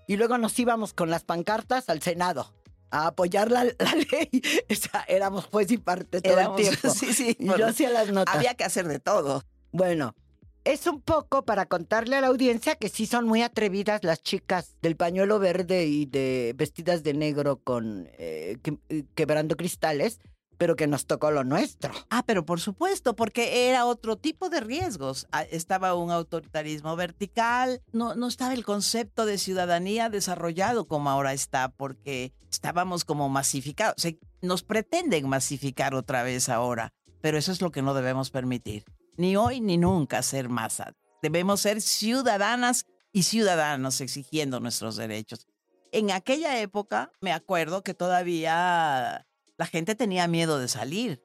y 0.07 0.17
luego 0.17 0.37
nos 0.37 0.57
íbamos 0.59 0.93
con 0.93 1.09
las 1.09 1.23
pancartas 1.23 1.87
al 1.89 2.01
Senado 2.01 2.53
a 2.91 3.07
apoyar 3.07 3.49
la, 3.49 3.63
la 3.79 3.95
ley. 4.11 4.29
O 4.69 4.75
sea, 4.75 5.05
éramos 5.07 5.45
juez 5.45 5.71
y 5.71 5.77
parte 5.77 6.21
todo 6.21 6.33
Éramos- 6.33 6.59
el 6.59 6.67
tiempo. 6.79 6.89
Sí, 6.89 7.13
sí. 7.13 7.37
Y 7.39 7.45
yo 7.47 7.67
hacía 7.67 7.89
las 7.89 8.11
notas. 8.11 8.35
había 8.35 8.55
que 8.55 8.65
hacer 8.65 8.87
de 8.89 8.99
todo. 8.99 9.43
Bueno, 9.71 10.15
es 10.63 10.87
un 10.87 11.01
poco 11.01 11.43
para 11.45 11.65
contarle 11.65 12.15
a 12.15 12.21
la 12.21 12.27
audiencia 12.27 12.75
que 12.75 12.89
sí 12.89 13.05
son 13.05 13.25
muy 13.25 13.41
atrevidas 13.41 14.03
las 14.03 14.21
chicas 14.21 14.75
del 14.81 14.95
pañuelo 14.95 15.39
verde 15.39 15.85
y 15.85 16.05
de 16.05 16.53
vestidas 16.55 17.03
de 17.03 17.13
negro 17.13 17.57
con 17.63 18.07
eh, 18.17 18.57
eh, 18.89 19.03
quebrando 19.15 19.55
cristales, 19.55 20.19
pero 20.57 20.75
que 20.75 20.87
nos 20.87 21.05
tocó 21.05 21.31
lo 21.31 21.43
nuestro. 21.43 21.93
Ah, 22.09 22.23
pero 22.25 22.45
por 22.45 22.59
supuesto, 22.59 23.15
porque 23.15 23.69
era 23.69 23.85
otro 23.85 24.17
tipo 24.17 24.49
de 24.49 24.59
riesgos. 24.59 25.27
Ah, 25.31 25.43
Estaba 25.43 25.95
un 25.95 26.11
autoritarismo 26.11 26.95
vertical, 26.95 27.81
no, 27.93 28.13
no 28.13 28.27
estaba 28.27 28.53
el 28.53 28.65
concepto 28.65 29.25
de 29.25 29.37
ciudadanía 29.37 30.09
desarrollado 30.09 30.85
como 30.87 31.09
ahora 31.09 31.33
está, 31.33 31.69
porque 31.69 32.33
estábamos 32.51 33.05
como 33.05 33.29
masificados. 33.29 34.05
O 34.05 34.09
nos 34.41 34.63
pretenden 34.63 35.27
masificar 35.27 35.95
otra 35.95 36.23
vez 36.23 36.49
ahora, 36.49 36.91
pero 37.21 37.37
eso 37.37 37.51
es 37.51 37.61
lo 37.61 37.71
que 37.71 37.81
no 37.81 37.93
debemos 37.93 38.29
permitir. 38.29 38.83
Ni 39.19 39.35
hoy 39.35 39.59
ni 39.59 39.77
nunca 39.77 40.23
ser 40.23 40.47
masa. 40.47 40.93
Debemos 41.21 41.59
ser 41.59 41.81
ciudadanas 41.81 42.85
y 43.11 43.23
ciudadanos 43.23 43.99
exigiendo 43.99 44.61
nuestros 44.61 44.95
derechos. 44.95 45.45
En 45.91 46.11
aquella 46.11 46.57
época, 46.61 47.11
me 47.19 47.33
acuerdo 47.33 47.83
que 47.83 47.93
todavía 47.93 49.27
la 49.57 49.65
gente 49.65 49.95
tenía 49.95 50.25
miedo 50.29 50.57
de 50.57 50.69
salir. 50.69 51.21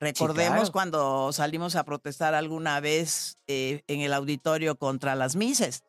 Recordemos 0.00 0.54
claro. 0.58 0.72
cuando 0.72 1.32
salimos 1.32 1.76
a 1.76 1.84
protestar 1.84 2.34
alguna 2.34 2.78
vez 2.80 3.36
eh, 3.46 3.84
en 3.86 4.00
el 4.00 4.12
auditorio 4.12 4.76
contra 4.76 5.14
las 5.14 5.34
mises, 5.34 5.82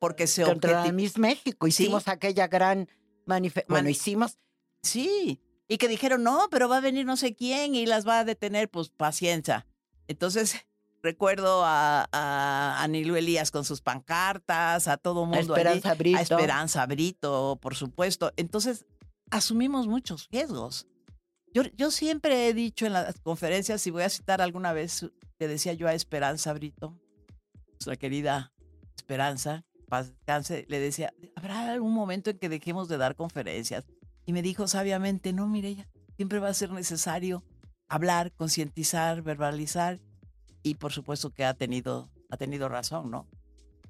porque 0.00 0.26
se 0.26 0.42
Contra 0.42 0.72
la 0.72 0.84
objeti- 0.86 0.92
Miss 0.92 1.18
México 1.18 1.66
Sí. 1.66 1.84
hicimos 1.84 2.08
aquella 2.08 2.48
gran 2.48 2.88
manifestación. 3.26 3.72
Bueno, 3.74 3.84
Man- 3.84 3.90
hicimos 3.92 4.38
Sí, 4.82 5.40
y 5.68 5.78
que 5.78 5.86
dijeron, 5.88 6.24
no, 6.24 6.48
pero 6.50 6.68
va 6.68 6.78
a 6.78 6.80
venir 6.80 7.06
no 7.06 7.16
sé 7.16 7.34
quién 7.36 7.76
y 7.76 7.86
las 7.86 8.06
va 8.06 8.18
a 8.20 8.24
detener, 8.24 8.68
pues 8.68 8.88
paciencia. 8.90 9.66
Entonces, 10.08 10.54
recuerdo 11.06 11.64
a, 11.64 12.08
a 12.10 12.82
Anilú 12.82 13.14
Elías 13.14 13.52
con 13.52 13.64
sus 13.64 13.80
pancartas, 13.80 14.88
a 14.88 14.96
todo 14.96 15.22
a 15.22 15.26
mundo 15.26 15.54
allí, 15.54 15.78
Esperanza 15.78 15.94
Brito. 15.94 16.18
a 16.18 16.22
Esperanza 16.22 16.86
Brito, 16.86 17.58
por 17.62 17.76
supuesto. 17.76 18.32
Entonces, 18.36 18.84
asumimos 19.30 19.86
muchos 19.86 20.28
riesgos. 20.32 20.88
Yo, 21.54 21.62
yo 21.76 21.92
siempre 21.92 22.48
he 22.48 22.54
dicho 22.54 22.86
en 22.86 22.92
las 22.94 23.20
conferencias, 23.20 23.86
y 23.86 23.92
voy 23.92 24.02
a 24.02 24.08
citar 24.08 24.42
alguna 24.42 24.72
vez, 24.72 25.08
le 25.38 25.46
decía 25.46 25.74
yo 25.74 25.86
a 25.86 25.94
Esperanza 25.94 26.52
Brito, 26.52 26.98
nuestra 27.70 27.94
querida 27.94 28.52
Esperanza, 28.96 29.64
paz 29.88 30.12
le 30.66 30.80
decía, 30.80 31.14
¿habrá 31.36 31.70
algún 31.70 31.94
momento 31.94 32.30
en 32.30 32.38
que 32.38 32.48
dejemos 32.48 32.88
de 32.88 32.96
dar 32.96 33.14
conferencias? 33.14 33.84
Y 34.24 34.32
me 34.32 34.42
dijo 34.42 34.66
sabiamente, 34.66 35.32
no, 35.32 35.46
Mireya, 35.46 35.88
siempre 36.16 36.40
va 36.40 36.48
a 36.48 36.54
ser 36.54 36.72
necesario 36.72 37.44
hablar, 37.88 38.32
concientizar, 38.32 39.22
verbalizar, 39.22 40.00
y 40.66 40.74
por 40.74 40.92
supuesto 40.92 41.30
que 41.30 41.44
ha 41.44 41.54
tenido, 41.54 42.10
ha 42.28 42.36
tenido 42.36 42.68
razón, 42.68 43.08
¿no? 43.08 43.28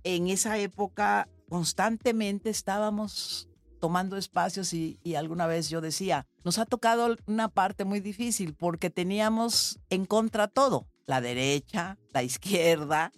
En 0.04 0.28
esa 0.28 0.58
época 0.58 1.26
constantemente 1.48 2.50
estábamos 2.50 3.48
tomando 3.80 4.18
espacios 4.18 4.74
y, 4.74 5.00
y 5.02 5.14
alguna 5.14 5.46
vez 5.46 5.70
yo 5.70 5.80
decía, 5.80 6.26
nos 6.44 6.58
ha 6.58 6.66
tocado 6.66 7.16
una 7.26 7.48
parte 7.48 7.86
muy 7.86 8.00
difícil 8.00 8.54
porque 8.54 8.90
teníamos 8.90 9.78
en 9.88 10.04
contra 10.04 10.48
todo, 10.48 10.86
la 11.06 11.22
derecha, 11.22 11.96
la 12.12 12.22
izquierda, 12.22 13.10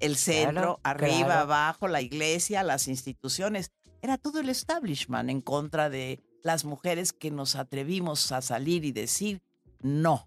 el 0.00 0.16
centro, 0.16 0.80
arriba, 0.82 1.26
claro. 1.26 1.40
abajo, 1.42 1.86
la 1.86 2.02
iglesia, 2.02 2.64
las 2.64 2.88
instituciones. 2.88 3.70
Era 4.02 4.18
todo 4.18 4.40
el 4.40 4.48
establishment 4.48 5.30
en 5.30 5.40
contra 5.40 5.88
de 5.88 6.20
las 6.42 6.64
mujeres 6.64 7.12
que 7.12 7.30
nos 7.30 7.54
atrevimos 7.54 8.32
a 8.32 8.42
salir 8.42 8.84
y 8.84 8.90
decir, 8.90 9.40
no, 9.80 10.26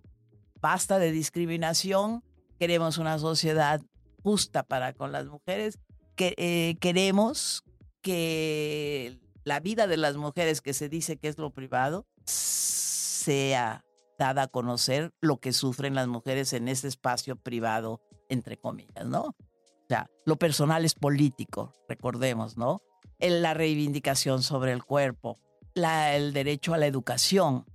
basta 0.62 1.00
de 1.00 1.12
discriminación, 1.12 2.24
queremos 2.60 2.98
una 2.98 3.20
sociedad 3.20 3.82
justa 4.24 4.64
para 4.64 4.94
con 4.94 5.12
las 5.12 5.26
mujeres, 5.28 5.78
que 6.16 6.34
eh, 6.38 6.76
queremos 6.80 7.64
que 8.02 9.20
la 9.44 9.60
vida 9.60 9.88
de 9.88 9.98
las 9.98 10.16
mujeres 10.18 10.62
que 10.62 10.74
se 10.74 10.90
dice 10.90 11.18
que 11.18 11.28
es 11.28 11.38
lo 11.38 11.52
privado 11.52 12.06
sea 12.26 13.84
dada 14.18 14.44
a 14.44 14.48
conocer 14.48 15.12
lo 15.22 15.38
que 15.38 15.52
sufren 15.54 15.96
las 15.96 16.08
mujeres 16.08 16.54
en 16.54 16.68
ese 16.68 16.88
espacio 16.88 17.36
privado, 17.36 18.02
entre 18.30 18.58
comillas, 18.58 19.06
¿no? 19.06 19.22
O 19.24 19.88
sea, 19.90 20.10
lo 20.26 20.38
personal 20.38 20.86
es 20.86 20.94
político, 20.96 21.74
recordemos, 21.90 22.58
¿no? 22.58 22.82
La 23.20 23.54
reivindicación 23.54 24.42
sobre 24.42 24.72
el 24.72 24.84
cuerpo, 24.84 25.38
la- 25.74 26.16
el 26.16 26.34
derecho 26.34 26.74
a 26.74 26.78
la 26.78 26.88
educación, 26.88 27.66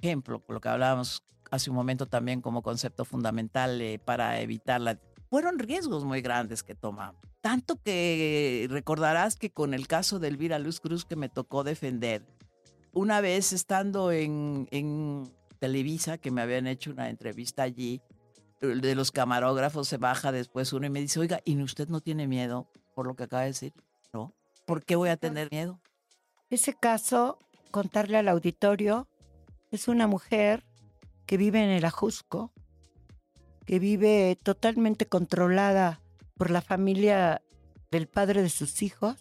ejemplo, 0.00 0.42
lo 0.48 0.60
que 0.60 0.68
hablábamos 0.68 1.22
hace 1.54 1.70
un 1.70 1.76
momento 1.76 2.06
también 2.06 2.40
como 2.40 2.62
concepto 2.62 3.04
fundamental 3.04 3.80
eh, 3.80 3.98
para 3.98 4.40
evitar 4.40 4.80
la... 4.80 4.98
Fueron 5.30 5.58
riesgos 5.58 6.04
muy 6.04 6.20
grandes 6.20 6.62
que 6.62 6.74
tomamos. 6.74 7.20
Tanto 7.40 7.76
que 7.82 8.66
recordarás 8.70 9.36
que 9.36 9.50
con 9.50 9.74
el 9.74 9.86
caso 9.86 10.18
de 10.18 10.28
Elvira 10.28 10.58
Luz 10.58 10.80
Cruz 10.80 11.04
que 11.04 11.16
me 11.16 11.28
tocó 11.28 11.64
defender, 11.64 12.24
una 12.92 13.20
vez 13.20 13.52
estando 13.52 14.12
en, 14.12 14.68
en 14.70 15.30
Televisa, 15.58 16.18
que 16.18 16.30
me 16.30 16.42
habían 16.42 16.66
hecho 16.66 16.90
una 16.90 17.10
entrevista 17.10 17.62
allí, 17.62 18.00
de 18.60 18.94
los 18.94 19.10
camarógrafos 19.10 19.88
se 19.88 19.96
baja 19.96 20.32
después 20.32 20.72
uno 20.72 20.86
y 20.86 20.90
me 20.90 21.00
dice, 21.00 21.20
oiga, 21.20 21.40
¿y 21.44 21.60
usted 21.62 21.88
no 21.88 22.00
tiene 22.00 22.26
miedo 22.26 22.68
por 22.94 23.06
lo 23.06 23.14
que 23.14 23.24
acaba 23.24 23.42
de 23.42 23.48
decir? 23.48 23.72
No. 24.12 24.32
¿Por 24.64 24.84
qué 24.84 24.96
voy 24.96 25.10
a 25.10 25.16
tener 25.16 25.50
miedo? 25.50 25.80
Ese 26.50 26.74
caso, 26.74 27.38
contarle 27.70 28.16
al 28.16 28.28
auditorio, 28.28 29.08
es 29.70 29.88
una 29.88 30.06
mujer 30.06 30.64
que 31.34 31.38
vive 31.38 31.64
en 31.64 31.70
el 31.70 31.84
Ajusco, 31.84 32.52
que 33.66 33.80
vive 33.80 34.38
totalmente 34.40 35.06
controlada 35.06 36.00
por 36.36 36.48
la 36.52 36.62
familia 36.62 37.42
del 37.90 38.06
padre 38.06 38.40
de 38.40 38.50
sus 38.50 38.82
hijos 38.82 39.16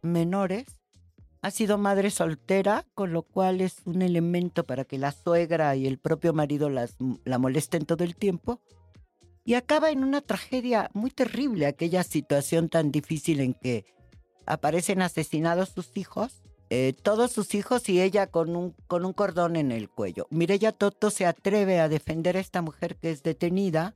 menores. 0.00 0.64
Ha 1.42 1.50
sido 1.50 1.76
madre 1.76 2.10
soltera, 2.10 2.86
con 2.94 3.12
lo 3.12 3.20
cual 3.20 3.60
es 3.60 3.82
un 3.84 4.00
elemento 4.00 4.64
para 4.64 4.86
que 4.86 4.96
la 4.96 5.12
suegra 5.12 5.76
y 5.76 5.86
el 5.86 5.98
propio 5.98 6.32
marido 6.32 6.70
la 6.70 7.38
molesten 7.38 7.84
todo 7.84 8.02
el 8.02 8.16
tiempo. 8.16 8.62
Y 9.44 9.52
acaba 9.52 9.90
en 9.90 10.04
una 10.04 10.22
tragedia 10.22 10.90
muy 10.94 11.10
terrible, 11.10 11.66
aquella 11.66 12.02
situación 12.02 12.70
tan 12.70 12.90
difícil 12.90 13.40
en 13.40 13.52
que 13.52 13.84
aparecen 14.46 15.02
asesinados 15.02 15.68
sus 15.68 15.94
hijos, 15.98 16.40
eh, 16.70 16.94
todos 17.02 17.32
sus 17.32 17.54
hijos 17.54 17.88
y 17.88 18.00
ella 18.00 18.26
con 18.26 18.54
un, 18.54 18.74
con 18.86 19.04
un 19.04 19.12
cordón 19.12 19.56
en 19.56 19.72
el 19.72 19.88
cuello. 19.88 20.26
Mireya 20.30 20.72
Toto 20.72 21.10
se 21.10 21.24
atreve 21.24 21.80
a 21.80 21.88
defender 21.88 22.36
a 22.36 22.40
esta 22.40 22.62
mujer 22.62 22.96
que 22.96 23.10
es 23.10 23.22
detenida. 23.22 23.94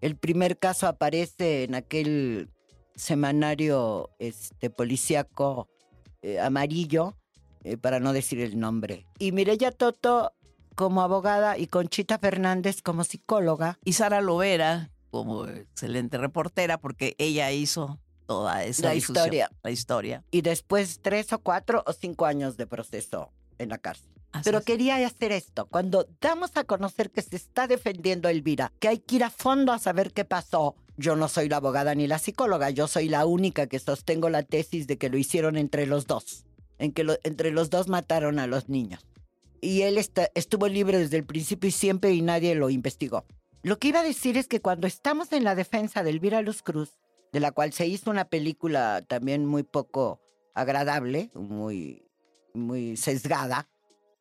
El 0.00 0.16
primer 0.16 0.58
caso 0.58 0.86
aparece 0.86 1.64
en 1.64 1.74
aquel 1.74 2.50
semanario 2.94 4.10
este, 4.18 4.70
policíaco 4.70 5.68
eh, 6.22 6.38
amarillo, 6.38 7.16
eh, 7.64 7.76
para 7.76 7.98
no 7.98 8.12
decir 8.12 8.40
el 8.40 8.58
nombre. 8.58 9.06
Y 9.18 9.32
Mireya 9.32 9.72
Toto 9.72 10.32
como 10.76 11.02
abogada 11.02 11.58
y 11.58 11.66
Conchita 11.66 12.18
Fernández 12.18 12.82
como 12.82 13.02
psicóloga. 13.02 13.78
Y 13.84 13.94
Sara 13.94 14.20
Lovera, 14.20 14.90
como 15.10 15.46
excelente 15.46 16.18
reportera 16.18 16.78
porque 16.78 17.16
ella 17.18 17.50
hizo 17.50 17.98
toda 18.26 18.64
esa 18.64 18.82
La 18.88 18.90
difusión, 18.92 19.16
historia. 19.24 19.50
La 19.62 19.70
historia. 19.70 20.24
Y 20.30 20.42
después 20.42 21.00
tres 21.02 21.32
o 21.32 21.38
cuatro 21.38 21.82
o 21.86 21.92
cinco 21.92 22.26
años 22.26 22.56
de 22.56 22.66
proceso 22.66 23.32
en 23.58 23.68
la 23.70 23.78
cárcel. 23.78 24.10
Así 24.32 24.44
Pero 24.44 24.58
es. 24.58 24.64
quería 24.64 24.96
hacer 25.06 25.32
esto. 25.32 25.66
Cuando 25.66 26.06
damos 26.20 26.50
a 26.56 26.64
conocer 26.64 27.10
que 27.10 27.22
se 27.22 27.36
está 27.36 27.66
defendiendo 27.66 28.28
a 28.28 28.32
Elvira, 28.32 28.70
que 28.80 28.88
hay 28.88 28.98
que 28.98 29.16
ir 29.16 29.24
a 29.24 29.30
fondo 29.30 29.72
a 29.72 29.78
saber 29.78 30.12
qué 30.12 30.24
pasó. 30.26 30.74
Yo 30.98 31.16
no 31.16 31.28
soy 31.28 31.48
la 31.48 31.56
abogada 31.58 31.94
ni 31.94 32.06
la 32.06 32.18
psicóloga, 32.18 32.70
yo 32.70 32.86
soy 32.88 33.08
la 33.08 33.24
única 33.26 33.66
que 33.66 33.78
sostengo 33.78 34.28
la 34.28 34.42
tesis 34.42 34.86
de 34.86 34.98
que 34.98 35.08
lo 35.08 35.16
hicieron 35.18 35.56
entre 35.56 35.86
los 35.86 36.06
dos, 36.06 36.44
en 36.78 36.92
que 36.92 37.04
lo- 37.04 37.18
entre 37.22 37.50
los 37.50 37.70
dos 37.70 37.88
mataron 37.88 38.38
a 38.38 38.46
los 38.46 38.68
niños. 38.68 39.06
Y 39.62 39.82
él 39.82 39.96
está- 39.98 40.28
estuvo 40.34 40.68
libre 40.68 40.98
desde 40.98 41.16
el 41.16 41.24
principio 41.24 41.68
y 41.68 41.72
siempre 41.72 42.12
y 42.12 42.20
nadie 42.22 42.54
lo 42.54 42.68
investigó. 42.70 43.24
Lo 43.62 43.78
que 43.78 43.88
iba 43.88 44.00
a 44.00 44.04
decir 44.04 44.36
es 44.36 44.48
que 44.48 44.60
cuando 44.60 44.86
estamos 44.86 45.32
en 45.32 45.44
la 45.44 45.54
defensa 45.54 46.02
de 46.02 46.10
Elvira 46.10 46.40
Luz 46.42 46.62
Cruz, 46.62 46.90
de 47.32 47.40
la 47.40 47.52
cual 47.52 47.72
se 47.72 47.86
hizo 47.86 48.10
una 48.10 48.26
película 48.26 49.02
también 49.06 49.46
muy 49.46 49.62
poco 49.62 50.20
agradable, 50.54 51.30
muy, 51.34 52.02
muy 52.54 52.96
sesgada, 52.96 53.68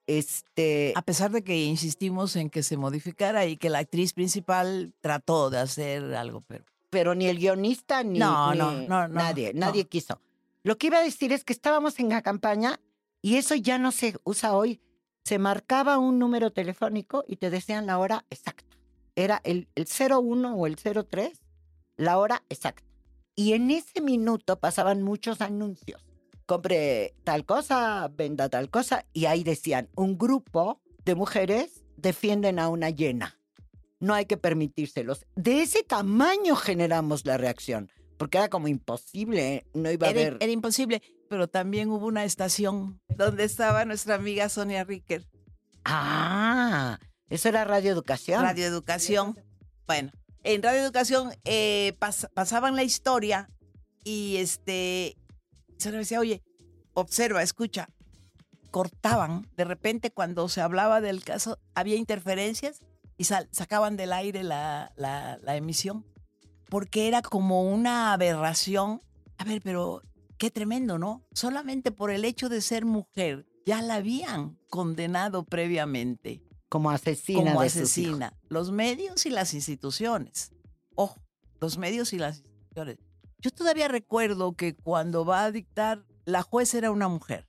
este, 0.07 0.93
A 0.95 1.01
pesar 1.01 1.31
de 1.31 1.43
que 1.43 1.63
insistimos 1.65 2.35
en 2.35 2.49
que 2.49 2.61
se 2.61 2.77
modificara 2.77 3.45
y 3.47 3.57
que 3.57 3.69
la 3.69 3.79
actriz 3.79 4.13
principal 4.13 4.93
trató 5.01 5.49
de 5.49 5.57
hacer 5.57 6.13
algo, 6.13 6.41
pero 6.41 6.63
pero 6.91 7.13
ni 7.13 7.27
el 7.27 7.39
guionista 7.39 8.03
ni, 8.03 8.19
No, 8.19 8.53
ni 8.53 8.59
no, 8.59 8.71
no, 8.71 8.87
no, 8.87 9.07
nadie, 9.09 9.53
no. 9.53 9.61
nadie 9.61 9.85
quiso. 9.85 10.21
Lo 10.63 10.77
que 10.77 10.87
iba 10.87 10.99
a 10.99 11.03
decir 11.03 11.33
es 11.33 11.43
que 11.43 11.51
estábamos 11.51 11.99
en 11.99 12.07
la 12.09 12.21
campaña 12.21 12.79
y 13.21 13.35
eso 13.35 13.55
ya 13.55 13.77
no 13.77 13.91
se 13.91 14.15
usa 14.23 14.55
hoy. 14.55 14.79
Se 15.23 15.37
marcaba 15.37 15.97
un 15.97 16.19
número 16.19 16.53
telefónico 16.53 17.25
y 17.27 17.35
te 17.35 17.49
decían 17.49 17.85
la 17.85 17.97
hora 17.97 18.25
exacta. 18.29 18.77
Era 19.15 19.41
el, 19.43 19.67
el 19.75 19.87
01 19.87 20.55
o 20.55 20.67
el 20.67 20.77
03, 20.77 21.41
la 21.97 22.17
hora 22.17 22.43
exacta. 22.47 22.83
Y 23.35 23.53
en 23.53 23.71
ese 23.71 24.01
minuto 24.01 24.59
pasaban 24.59 25.01
muchos 25.01 25.41
anuncios. 25.41 26.05
Compre 26.45 27.15
tal 27.23 27.45
cosa, 27.45 28.09
venda 28.13 28.49
tal 28.49 28.69
cosa. 28.69 29.05
Y 29.13 29.25
ahí 29.25 29.43
decían, 29.43 29.89
un 29.95 30.17
grupo 30.17 30.81
de 31.03 31.15
mujeres 31.15 31.83
defienden 31.97 32.59
a 32.59 32.69
una 32.69 32.89
llena. 32.89 33.39
No 33.99 34.13
hay 34.13 34.25
que 34.25 34.37
permitírselos. 34.37 35.25
De 35.35 35.61
ese 35.61 35.83
tamaño 35.83 36.55
generamos 36.55 37.25
la 37.25 37.37
reacción. 37.37 37.91
Porque 38.17 38.37
era 38.37 38.49
como 38.49 38.67
imposible, 38.67 39.55
¿eh? 39.55 39.65
no 39.73 39.91
iba 39.91 40.07
a 40.07 40.11
era, 40.11 40.21
haber... 40.21 40.37
era 40.39 40.51
imposible. 40.51 41.01
Pero 41.29 41.49
también 41.49 41.89
hubo 41.89 42.05
una 42.05 42.23
estación 42.23 43.01
donde 43.09 43.43
estaba 43.43 43.83
nuestra 43.83 44.15
amiga 44.15 44.47
Sonia 44.47 44.83
Ricker, 44.83 45.25
Ah, 45.85 46.99
eso 47.29 47.47
era 47.47 47.63
Radio 47.63 47.91
Educación. 47.91 48.41
Radio 48.41 48.65
Educación. 48.65 49.39
Bueno, 49.85 50.11
en 50.45 50.61
Radio 50.63 50.81
Educación 50.81 51.31
eh, 51.43 51.93
pas- 51.99 52.29
pasaban 52.33 52.75
la 52.75 52.83
historia 52.83 53.49
y 54.03 54.37
este, 54.37 55.17
se 55.77 55.91
le 55.91 55.97
decía, 55.97 56.19
oye, 56.19 56.43
observa, 56.93 57.41
escucha, 57.43 57.89
cortaban. 58.71 59.47
De 59.57 59.63
repente 59.65 60.11
cuando 60.11 60.47
se 60.49 60.61
hablaba 60.61 61.01
del 61.01 61.23
caso, 61.23 61.57
había 61.73 61.95
interferencias 61.95 62.79
y 63.17 63.23
sacaban 63.25 63.97
del 63.97 64.13
aire 64.13 64.43
la, 64.43 64.91
la- 64.95 65.37
la 65.41 65.55
emisión. 65.55 66.05
Porque 66.69 67.07
era 67.07 67.21
como 67.21 67.63
una 67.63 68.13
aberración. 68.13 69.01
A 69.37 69.43
ver, 69.43 69.61
pero 69.63 70.01
qué 70.37 70.51
tremendo, 70.51 70.97
¿no? 70.97 71.23
Solamente 71.33 71.91
por 71.91 72.11
el 72.11 72.25
hecho 72.25 72.49
de 72.49 72.61
ser 72.61 72.85
mujer, 72.85 73.45
ya 73.65 73.81
la 73.81 73.95
habían 73.95 74.57
condenado 74.69 75.43
previamente 75.43 76.41
Como 76.75 76.91
asesina 76.91 77.51
como 77.51 77.61
de 77.61 77.69
sus 77.69 77.97
hijos. 77.97 78.15
asesina. 78.15 78.33
Los 78.49 78.69
medios 78.69 79.25
y 79.25 79.29
las 79.29 79.53
instituciones. 79.53 80.51
Ojo, 80.93 81.21
los 81.61 81.77
medios 81.77 82.11
y 82.11 82.17
las 82.19 82.39
instituciones. 82.39 82.97
Yo 83.39 83.49
todavía 83.51 83.87
recuerdo 83.87 84.57
que 84.57 84.75
cuando 84.75 85.23
va 85.23 85.45
a 85.45 85.51
dictar, 85.51 86.03
la 86.25 86.41
juez 86.41 86.73
era 86.73 86.91
una 86.91 87.07
mujer. 87.07 87.47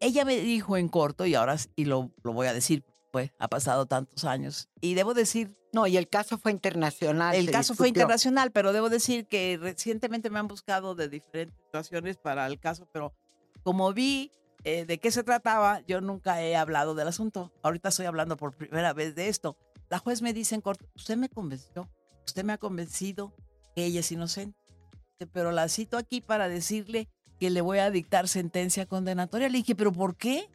Ella 0.00 0.24
me 0.24 0.38
dijo 0.40 0.78
en 0.78 0.88
corto, 0.88 1.26
y 1.26 1.34
ahora 1.34 1.58
y 1.74 1.84
lo, 1.84 2.12
lo 2.22 2.32
voy 2.32 2.46
a 2.46 2.54
decir, 2.54 2.82
pues 3.12 3.30
ha 3.38 3.48
pasado 3.48 3.84
tantos 3.84 4.24
años. 4.24 4.70
Y 4.80 4.94
debo 4.94 5.12
decir, 5.12 5.54
No, 5.74 5.86
y 5.86 5.98
el 5.98 6.08
caso 6.08 6.38
fue 6.38 6.50
internacional. 6.50 7.34
el 7.34 7.50
caso 7.50 7.74
fue 7.74 7.88
internacional, 7.88 8.52
pero 8.52 8.72
debo 8.72 8.88
decir 8.88 9.26
que 9.26 9.58
recientemente 9.60 10.30
me 10.30 10.38
han 10.38 10.48
buscado 10.48 10.94
de 10.94 11.10
diferentes 11.10 11.58
situaciones 11.66 12.16
para 12.16 12.46
el 12.46 12.58
caso, 12.58 12.88
pero 12.90 13.12
como 13.62 13.92
vi 13.92 14.32
eh, 14.66 14.84
de 14.84 14.98
qué 14.98 15.12
se 15.12 15.22
trataba, 15.22 15.80
yo 15.86 16.00
nunca 16.00 16.42
he 16.42 16.56
hablado 16.56 16.96
del 16.96 17.06
asunto. 17.06 17.52
Ahorita 17.62 17.90
estoy 17.90 18.06
hablando 18.06 18.36
por 18.36 18.56
primera 18.56 18.92
vez 18.92 19.14
de 19.14 19.28
esto. 19.28 19.56
La 19.88 20.00
juez 20.00 20.22
me 20.22 20.32
dice 20.32 20.56
en 20.56 20.60
corto, 20.60 20.84
usted 20.96 21.16
me 21.16 21.28
convenció, 21.28 21.88
usted 22.26 22.42
me 22.42 22.52
ha 22.52 22.58
convencido 22.58 23.32
que 23.76 23.84
ella 23.84 24.00
es 24.00 24.10
inocente, 24.10 24.58
pero 25.32 25.52
la 25.52 25.68
cito 25.68 25.96
aquí 25.96 26.20
para 26.20 26.48
decirle 26.48 27.08
que 27.38 27.48
le 27.50 27.60
voy 27.60 27.78
a 27.78 27.92
dictar 27.92 28.26
sentencia 28.26 28.86
condenatoria. 28.86 29.48
Le 29.48 29.58
dije, 29.58 29.76
pero 29.76 29.92
¿por 29.92 30.16
qué? 30.16 30.50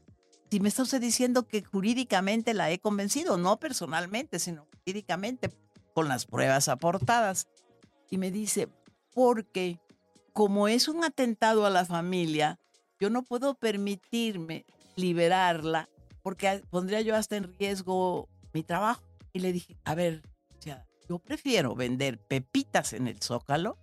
Si 0.49 0.59
me 0.59 0.67
está 0.67 0.83
usted 0.83 0.99
diciendo 0.99 1.47
que 1.47 1.63
jurídicamente 1.63 2.53
la 2.53 2.69
he 2.69 2.79
convencido, 2.79 3.37
no 3.37 3.61
personalmente, 3.61 4.39
sino 4.39 4.67
jurídicamente, 4.73 5.49
con 5.93 6.09
las 6.09 6.25
pruebas 6.25 6.67
aportadas. 6.67 7.47
Y 8.09 8.17
me 8.17 8.29
dice, 8.29 8.67
porque 9.13 9.79
como 10.33 10.67
es 10.67 10.89
un 10.89 11.05
atentado 11.05 11.65
a 11.65 11.69
la 11.69 11.85
familia, 11.85 12.59
yo 13.01 13.09
no 13.09 13.23
puedo 13.23 13.55
permitirme 13.55 14.63
liberarla 14.95 15.89
porque 16.21 16.61
pondría 16.69 17.01
yo 17.01 17.15
hasta 17.15 17.35
en 17.35 17.51
riesgo 17.57 18.29
mi 18.53 18.61
trabajo. 18.61 19.03
Y 19.33 19.39
le 19.39 19.51
dije, 19.51 19.75
a 19.83 19.95
ver, 19.95 20.21
o 20.59 20.61
sea, 20.61 20.85
yo 21.09 21.17
prefiero 21.17 21.73
vender 21.73 22.19
pepitas 22.19 22.93
en 22.93 23.07
el 23.07 23.19
zócalo 23.19 23.79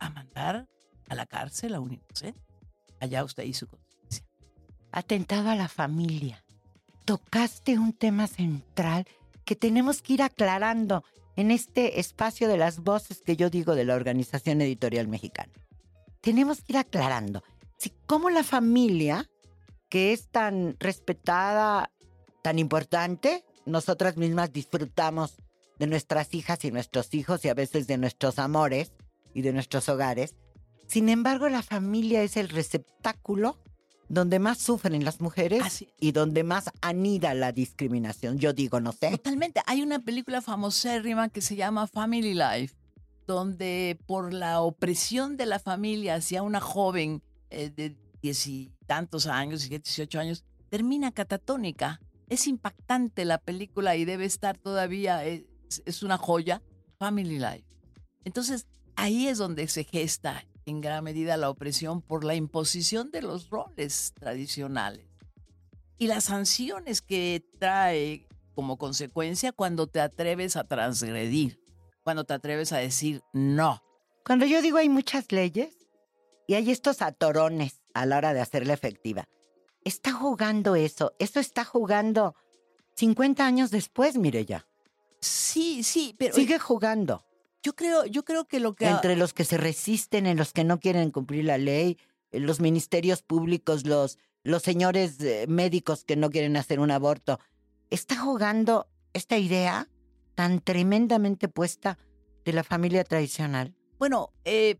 a 0.00 0.10
mandar 0.10 0.66
a 1.08 1.14
la 1.14 1.26
cárcel 1.26 1.74
a 1.74 1.80
un 1.80 1.92
inocente. 1.92 2.40
Allá 2.98 3.22
usted 3.22 3.44
y 3.44 3.54
su 3.54 3.68
conciencia. 3.68 4.26
Atentado 4.90 5.50
a 5.50 5.54
la 5.54 5.68
familia. 5.68 6.44
Tocaste 7.04 7.78
un 7.78 7.92
tema 7.92 8.26
central 8.26 9.06
que 9.44 9.54
tenemos 9.54 10.02
que 10.02 10.14
ir 10.14 10.22
aclarando 10.22 11.04
en 11.36 11.52
este 11.52 12.00
espacio 12.00 12.48
de 12.48 12.56
las 12.56 12.80
voces 12.80 13.20
que 13.24 13.36
yo 13.36 13.48
digo 13.48 13.76
de 13.76 13.84
la 13.84 13.94
Organización 13.94 14.60
Editorial 14.60 15.06
Mexicana. 15.06 15.52
Tenemos 16.20 16.62
que 16.62 16.72
ir 16.72 16.78
aclarando 16.78 17.44
si 17.78 17.92
cómo 18.06 18.30
la 18.30 18.42
familia, 18.42 19.30
que 19.88 20.12
es 20.12 20.28
tan 20.28 20.76
respetada, 20.78 21.90
tan 22.42 22.58
importante, 22.58 23.44
nosotras 23.64 24.16
mismas 24.16 24.52
disfrutamos 24.52 25.34
de 25.78 25.86
nuestras 25.86 26.32
hijas 26.34 26.64
y 26.64 26.70
nuestros 26.70 27.12
hijos 27.14 27.44
y 27.44 27.48
a 27.48 27.54
veces 27.54 27.86
de 27.86 27.98
nuestros 27.98 28.38
amores 28.38 28.92
y 29.34 29.42
de 29.42 29.52
nuestros 29.52 29.88
hogares. 29.88 30.34
Sin 30.86 31.08
embargo, 31.08 31.48
la 31.48 31.62
familia 31.62 32.22
es 32.22 32.36
el 32.36 32.48
receptáculo 32.48 33.58
donde 34.08 34.38
más 34.38 34.58
sufren 34.58 35.04
las 35.04 35.20
mujeres 35.20 35.62
Así- 35.64 35.88
y 35.98 36.12
donde 36.12 36.44
más 36.44 36.70
anida 36.80 37.34
la 37.34 37.50
discriminación. 37.52 38.38
Yo 38.38 38.52
digo, 38.52 38.80
no 38.80 38.92
sé. 38.92 39.10
Totalmente. 39.10 39.60
Hay 39.66 39.82
una 39.82 39.98
película 39.98 40.40
famosérrima 40.40 41.28
que 41.28 41.40
se 41.40 41.56
llama 41.56 41.88
Family 41.88 42.32
Life, 42.34 42.76
donde 43.26 43.98
por 44.06 44.32
la 44.32 44.60
opresión 44.60 45.36
de 45.36 45.46
la 45.46 45.58
familia 45.58 46.14
hacia 46.14 46.42
una 46.42 46.60
joven 46.60 47.20
eh, 47.50 47.70
de 47.70 47.96
diez 48.22 48.46
y 48.46 48.72
tantos 48.86 49.26
años, 49.26 49.68
18 49.68 50.18
años, 50.18 50.44
termina 50.68 51.12
catatónica. 51.12 52.00
Es 52.28 52.46
impactante 52.46 53.24
la 53.24 53.38
película 53.38 53.96
y 53.96 54.04
debe 54.04 54.24
estar 54.24 54.58
todavía, 54.58 55.24
es, 55.24 55.44
es 55.84 56.02
una 56.02 56.18
joya, 56.18 56.62
Family 56.98 57.38
Life. 57.38 57.64
Entonces, 58.24 58.66
ahí 58.96 59.28
es 59.28 59.38
donde 59.38 59.68
se 59.68 59.84
gesta 59.84 60.44
en 60.64 60.80
gran 60.80 61.04
medida 61.04 61.36
la 61.36 61.50
opresión 61.50 62.02
por 62.02 62.24
la 62.24 62.34
imposición 62.34 63.10
de 63.12 63.22
los 63.22 63.50
roles 63.50 64.12
tradicionales 64.18 65.06
y 65.98 66.08
las 66.08 66.24
sanciones 66.24 67.02
que 67.02 67.44
trae 67.58 68.26
como 68.54 68.76
consecuencia 68.76 69.52
cuando 69.52 69.86
te 69.86 70.00
atreves 70.00 70.56
a 70.56 70.64
transgredir, 70.64 71.60
cuando 72.02 72.24
te 72.24 72.34
atreves 72.34 72.72
a 72.72 72.78
decir 72.78 73.22
no. 73.32 73.82
Cuando 74.24 74.44
yo 74.44 74.60
digo 74.60 74.78
hay 74.78 74.88
muchas 74.88 75.30
leyes 75.30 75.85
y 76.46 76.54
hay 76.54 76.70
estos 76.70 77.02
atorones 77.02 77.82
a 77.94 78.06
la 78.06 78.18
hora 78.18 78.34
de 78.34 78.40
hacerla 78.40 78.74
efectiva, 78.74 79.28
está 79.84 80.12
jugando 80.12 80.74
eso. 80.76 81.14
Eso 81.18 81.40
está 81.40 81.64
jugando 81.64 82.34
50 82.96 83.46
años 83.46 83.70
después, 83.70 84.16
mire 84.16 84.44
ya. 84.44 84.66
Sí, 85.20 85.82
sí, 85.82 86.14
pero 86.18 86.34
Sigue 86.34 86.58
jugando. 86.58 87.24
yo 87.62 87.74
creo, 87.74 88.04
yo 88.06 88.24
creo 88.24 88.46
que 88.46 88.60
lo 88.60 88.74
que 88.74 88.86
Entre 88.86 89.16
los 89.16 89.32
que 89.32 89.44
se 89.44 89.56
resisten, 89.56 90.26
en 90.26 90.36
los 90.36 90.52
que 90.52 90.64
no 90.64 90.78
quieren 90.78 91.10
cumplir 91.10 91.44
la 91.44 91.58
ley, 91.58 91.98
en 92.32 92.46
los 92.46 92.60
ministerios 92.60 93.22
públicos, 93.22 93.86
los, 93.86 94.18
los 94.42 94.62
señores 94.62 95.20
eh, 95.20 95.46
médicos 95.48 96.04
que 96.04 96.16
no 96.16 96.30
quieren 96.30 96.56
hacer 96.56 96.80
un 96.80 96.90
aborto, 96.90 97.40
está 97.90 98.16
jugando 98.16 98.88
esta 99.12 99.38
idea 99.38 99.88
tan 100.34 100.60
tremendamente 100.60 101.48
puesta 101.48 101.98
de 102.44 102.52
la 102.52 102.62
familia 102.62 103.02
tradicional. 103.04 103.74
bueno, 103.98 104.30
eh, 104.44 104.78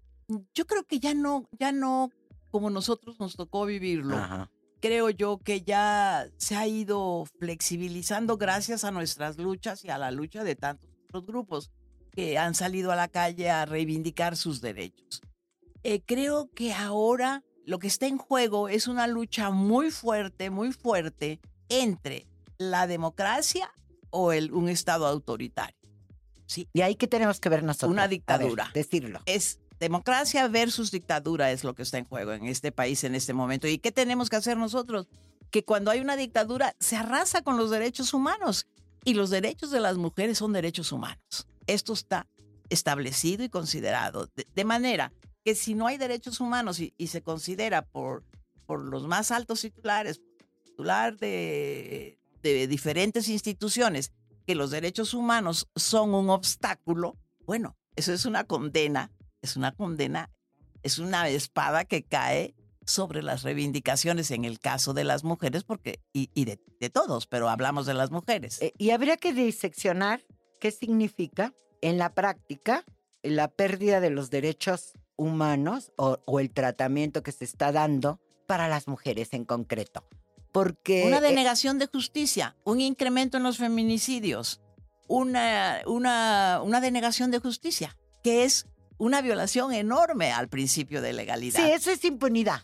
yo 0.54 0.66
creo 0.66 0.84
que 0.84 1.00
ya 1.00 1.14
no, 1.14 1.48
ya 1.58 1.72
no 1.72 2.10
como 2.50 2.70
nosotros 2.70 3.18
nos 3.20 3.36
tocó 3.36 3.66
vivirlo. 3.66 4.16
Ajá. 4.16 4.50
Creo 4.80 5.10
yo 5.10 5.38
que 5.38 5.62
ya 5.62 6.28
se 6.36 6.54
ha 6.56 6.66
ido 6.66 7.24
flexibilizando 7.38 8.36
gracias 8.36 8.84
a 8.84 8.90
nuestras 8.90 9.38
luchas 9.38 9.84
y 9.84 9.90
a 9.90 9.98
la 9.98 10.10
lucha 10.10 10.44
de 10.44 10.54
tantos 10.54 10.88
otros 11.08 11.26
grupos. 11.26 11.70
que 12.12 12.38
han 12.38 12.54
salido 12.54 12.92
a 12.92 12.96
la 12.96 13.08
calle 13.08 13.50
a 13.50 13.66
reivindicar 13.66 14.38
sus 14.38 14.62
derechos. 14.62 15.20
Eh, 15.82 16.00
creo 16.00 16.50
que 16.54 16.72
ahora 16.72 17.44
lo 17.66 17.78
que 17.78 17.88
está 17.88 18.06
en 18.06 18.16
juego 18.16 18.70
es 18.70 18.88
una 18.88 19.06
lucha 19.06 19.50
muy 19.50 19.90
fuerte, 19.90 20.48
muy 20.48 20.72
fuerte 20.72 21.40
entre 21.68 22.26
la 22.56 22.86
democracia 22.86 23.70
o 24.08 24.32
el, 24.32 24.52
un 24.52 24.70
Estado 24.70 25.06
autoritario. 25.06 25.76
¿Sí? 26.46 26.68
¿Y 26.72 26.80
ahí 26.80 26.94
qué 26.94 27.06
tenemos 27.06 27.38
que 27.38 27.50
ver 27.50 27.62
nosotros? 27.62 27.90
Una 27.90 28.08
dictadura. 28.08 28.70
decirlo. 28.72 29.20
Es 29.26 29.60
democracia 29.78 30.48
versus 30.48 30.90
dictadura 30.90 31.52
es 31.52 31.64
lo 31.64 31.74
que 31.74 31.82
está 31.82 31.98
en 31.98 32.04
juego 32.04 32.32
en 32.32 32.46
este 32.46 32.72
país 32.72 33.04
en 33.04 33.14
este 33.14 33.32
momento. 33.32 33.68
¿Y 33.68 33.78
qué 33.78 33.92
tenemos 33.92 34.30
que 34.30 34.36
hacer 34.36 34.56
nosotros? 34.56 35.08
Que 35.50 35.64
cuando 35.64 35.90
hay 35.90 36.00
una 36.00 36.16
dictadura 36.16 36.74
se 36.80 36.96
arrasa 36.96 37.42
con 37.42 37.56
los 37.56 37.70
derechos 37.70 38.14
humanos 38.14 38.66
y 39.04 39.14
los 39.14 39.30
derechos 39.30 39.70
de 39.70 39.80
las 39.80 39.96
mujeres 39.96 40.38
son 40.38 40.52
derechos 40.52 40.92
humanos. 40.92 41.46
Esto 41.66 41.92
está 41.92 42.26
establecido 42.68 43.44
y 43.44 43.48
considerado. 43.48 44.28
De, 44.54 44.64
manera 44.64 45.12
que 45.44 45.54
si 45.54 45.74
no 45.74 45.86
hay 45.86 45.98
derechos 45.98 46.40
humanos 46.40 46.80
y, 46.80 47.06
se 47.06 47.22
considera 47.22 47.82
por, 47.82 48.24
por 48.66 48.80
los 48.80 49.06
más 49.06 49.30
altos 49.30 49.60
titulares, 49.60 50.20
titular 50.64 51.16
de, 51.16 52.18
de 52.42 52.66
diferentes 52.66 53.28
instituciones, 53.28 54.12
que 54.46 54.54
los 54.54 54.70
derechos 54.70 55.14
humanos 55.14 55.68
son 55.76 56.14
un 56.14 56.30
obstáculo, 56.30 57.16
bueno, 57.44 57.76
eso 57.96 58.12
es 58.12 58.26
una 58.26 58.44
condena, 58.44 59.10
es 59.42 59.56
una 59.56 59.72
condena, 59.72 60.30
es 60.82 60.98
una 60.98 61.28
espada 61.28 61.84
que 61.84 62.02
cae 62.02 62.54
sobre 62.86 63.22
las 63.22 63.42
reivindicaciones 63.42 64.30
en 64.30 64.44
el 64.44 64.60
caso 64.60 64.94
de 64.94 65.04
las 65.04 65.24
mujeres, 65.24 65.64
porque, 65.64 66.00
y, 66.12 66.44
de, 66.44 66.58
todos, 66.90 67.26
pero 67.26 67.48
hablamos 67.48 67.86
de 67.86 67.94
las 67.94 68.10
mujeres. 68.10 68.62
Eh, 68.62 68.72
y 68.78 68.90
habría 68.90 69.16
que 69.16 69.32
diseccionar 69.32 70.24
qué 70.60 70.70
significa 70.70 71.52
en 71.82 71.98
la 71.98 72.14
práctica 72.14 72.84
la 73.22 73.48
pérdida 73.48 74.00
de 74.00 74.10
los 74.10 74.30
derechos 74.30 74.92
humanos 75.16 75.92
o, 75.96 76.18
o 76.26 76.38
el 76.38 76.52
tratamiento 76.52 77.22
que 77.22 77.32
se 77.32 77.44
está 77.44 77.72
dando 77.72 78.20
para 78.46 78.68
las 78.68 78.86
mujeres 78.86 79.32
en 79.32 79.44
concreto. 79.44 80.04
Porque, 80.52 81.04
una 81.06 81.18
eh, 81.18 81.22
denegación 81.22 81.78
de 81.78 81.86
justicia, 81.86 82.56
un 82.64 82.80
incremento 82.80 83.36
en 83.36 83.42
los 83.42 83.58
feminicidios, 83.58 84.60
una, 85.08 85.82
una, 85.86 86.60
una 86.64 86.80
denegación 86.80 87.30
de 87.30 87.40
justicia, 87.40 87.96
que 88.22 88.44
es 88.44 88.66
una 88.98 89.20
violación 89.20 89.72
enorme 89.72 90.32
al 90.32 90.48
principio 90.48 91.02
de 91.02 91.12
legalidad. 91.12 91.64
Sí, 91.64 91.70
eso 91.70 91.90
es 91.90 92.04
impunidad. 92.04 92.62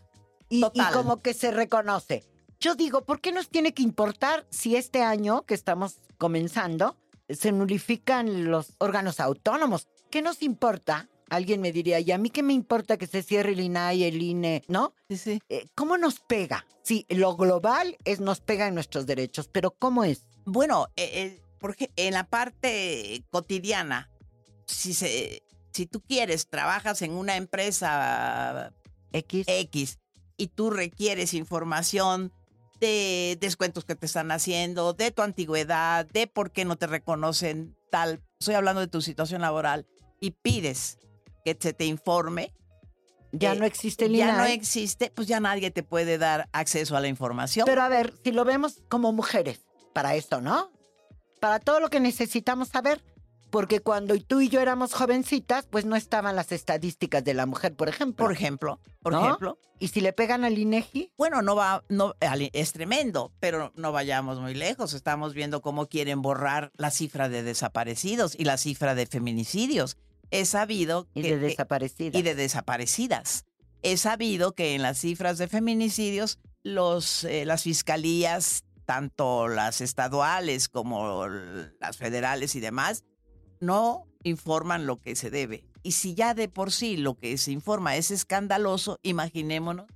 Y, 0.48 0.64
y, 0.64 0.82
como 0.92 1.22
que 1.22 1.34
se 1.34 1.50
reconoce. 1.50 2.24
Yo 2.60 2.74
digo, 2.74 3.04
¿por 3.04 3.20
qué 3.20 3.32
nos 3.32 3.48
tiene 3.48 3.72
que 3.74 3.82
importar 3.82 4.46
si 4.50 4.76
este 4.76 5.02
año 5.02 5.42
que 5.42 5.54
estamos 5.54 5.96
comenzando 6.18 6.96
se 7.28 7.52
nulifican 7.52 8.50
los 8.50 8.74
órganos 8.78 9.18
autónomos? 9.18 9.88
¿Qué 10.10 10.22
nos 10.22 10.42
importa 10.42 11.08
Alguien 11.32 11.62
me 11.62 11.72
diría, 11.72 11.98
¿y 11.98 12.12
a 12.12 12.18
mí 12.18 12.28
qué 12.28 12.42
me 12.42 12.52
importa 12.52 12.98
que 12.98 13.06
se 13.06 13.22
cierre 13.22 13.52
el 13.52 13.60
INAI, 13.60 14.04
el 14.04 14.20
INE? 14.20 14.62
¿No? 14.68 14.92
Sí, 15.08 15.16
sí. 15.16 15.42
Eh, 15.48 15.64
¿Cómo 15.74 15.96
nos 15.96 16.20
pega? 16.20 16.66
Sí, 16.82 17.06
lo 17.08 17.36
global 17.36 17.96
es 18.04 18.20
nos 18.20 18.42
pega 18.42 18.68
en 18.68 18.74
nuestros 18.74 19.06
derechos, 19.06 19.48
pero 19.48 19.70
¿cómo 19.70 20.04
es? 20.04 20.26
Bueno, 20.44 20.88
eh, 20.94 21.10
eh, 21.14 21.42
porque 21.58 21.90
en 21.96 22.12
la 22.12 22.28
parte 22.28 23.24
cotidiana, 23.30 24.10
si, 24.66 24.92
se, 24.92 25.42
si 25.72 25.86
tú 25.86 26.00
quieres, 26.00 26.48
trabajas 26.48 27.02
en 27.02 27.12
una 27.12 27.36
empresa 27.36 28.72
X. 29.12 29.44
X 29.46 29.98
y 30.36 30.48
tú 30.48 30.70
requieres 30.70 31.34
información 31.34 32.32
de 32.80 33.38
descuentos 33.40 33.84
que 33.84 33.94
te 33.94 34.06
están 34.06 34.32
haciendo, 34.32 34.92
de 34.92 35.12
tu 35.12 35.22
antigüedad, 35.22 36.04
de 36.06 36.26
por 36.26 36.50
qué 36.50 36.64
no 36.64 36.76
te 36.76 36.88
reconocen 36.88 37.76
tal, 37.90 38.20
estoy 38.40 38.56
hablando 38.56 38.80
de 38.80 38.88
tu 38.88 39.00
situación 39.02 39.42
laboral, 39.42 39.86
y 40.20 40.32
pides 40.32 40.98
que 41.44 41.56
se 41.58 41.72
te 41.72 41.84
informe. 41.84 42.52
Ya 43.30 43.54
no 43.54 43.64
existe 43.64 44.06
el 44.06 44.16
Ya 44.16 44.36
no 44.36 44.44
existe, 44.44 45.12
pues 45.14 45.28
ya 45.28 45.38
nadie 45.38 45.70
te 45.70 45.82
puede 45.82 46.18
dar 46.18 46.48
acceso 46.52 46.96
a 46.96 47.00
la 47.00 47.08
información. 47.08 47.66
Pero 47.66 47.82
a 47.82 47.88
ver, 47.88 48.14
si 48.24 48.32
lo 48.32 48.44
vemos 48.44 48.82
como 48.88 49.12
mujeres, 49.12 49.60
para 49.92 50.16
esto, 50.16 50.40
¿no? 50.40 50.70
Para 51.40 51.60
todo 51.60 51.80
lo 51.80 51.88
que 51.88 52.00
necesitamos 52.00 52.68
saber, 52.68 53.02
porque 53.52 53.80
cuando 53.80 54.18
tú 54.18 54.40
y 54.40 54.48
yo 54.48 54.60
éramos 54.60 54.94
jovencitas, 54.94 55.66
pues 55.66 55.84
no 55.84 55.94
estaban 55.94 56.34
las 56.34 56.52
estadísticas 56.52 57.22
de 57.22 57.34
la 57.34 57.44
mujer, 57.44 57.76
por 57.76 57.90
ejemplo. 57.90 58.24
Por 58.24 58.32
ejemplo, 58.32 58.80
por 59.02 59.12
ejemplo. 59.12 59.58
Y 59.78 59.88
si 59.88 60.00
le 60.00 60.14
pegan 60.14 60.42
al 60.44 60.56
INEGI. 60.56 61.12
Bueno, 61.18 61.42
no 61.42 61.54
va, 61.54 61.84
no, 61.90 62.14
es 62.54 62.72
tremendo, 62.72 63.30
pero 63.40 63.70
no 63.76 63.92
vayamos 63.92 64.40
muy 64.40 64.54
lejos. 64.54 64.94
Estamos 64.94 65.34
viendo 65.34 65.60
cómo 65.60 65.86
quieren 65.86 66.22
borrar 66.22 66.72
la 66.78 66.90
cifra 66.90 67.28
de 67.28 67.42
desaparecidos 67.42 68.34
y 68.38 68.44
la 68.44 68.56
cifra 68.56 68.94
de 68.94 69.04
feminicidios 69.04 69.98
he 70.30 70.46
sabido 70.46 71.06
y 71.12 71.20
de 71.20 71.36
desaparecidas. 71.36 72.18
Y 72.18 72.22
de 72.22 72.34
desaparecidas. 72.34 73.44
He 73.82 73.98
sabido 73.98 74.52
que 74.54 74.74
en 74.74 74.80
las 74.80 74.98
cifras 74.98 75.36
de 75.36 75.46
feminicidios, 75.46 76.38
los, 76.62 77.24
eh, 77.24 77.44
las 77.44 77.64
fiscalías, 77.64 78.64
tanto 78.86 79.48
las 79.48 79.82
estaduales 79.82 80.70
como 80.70 81.28
las 81.28 81.98
federales 81.98 82.54
y 82.54 82.60
demás, 82.60 83.04
no 83.62 84.04
informan 84.24 84.86
lo 84.86 85.00
que 85.00 85.16
se 85.16 85.30
debe. 85.30 85.64
Y 85.82 85.92
si 85.92 86.14
ya 86.14 86.34
de 86.34 86.48
por 86.48 86.72
sí 86.72 86.96
lo 86.96 87.14
que 87.14 87.38
se 87.38 87.52
informa 87.52 87.96
es 87.96 88.10
escandaloso, 88.10 88.98
imaginémonos 89.02 89.86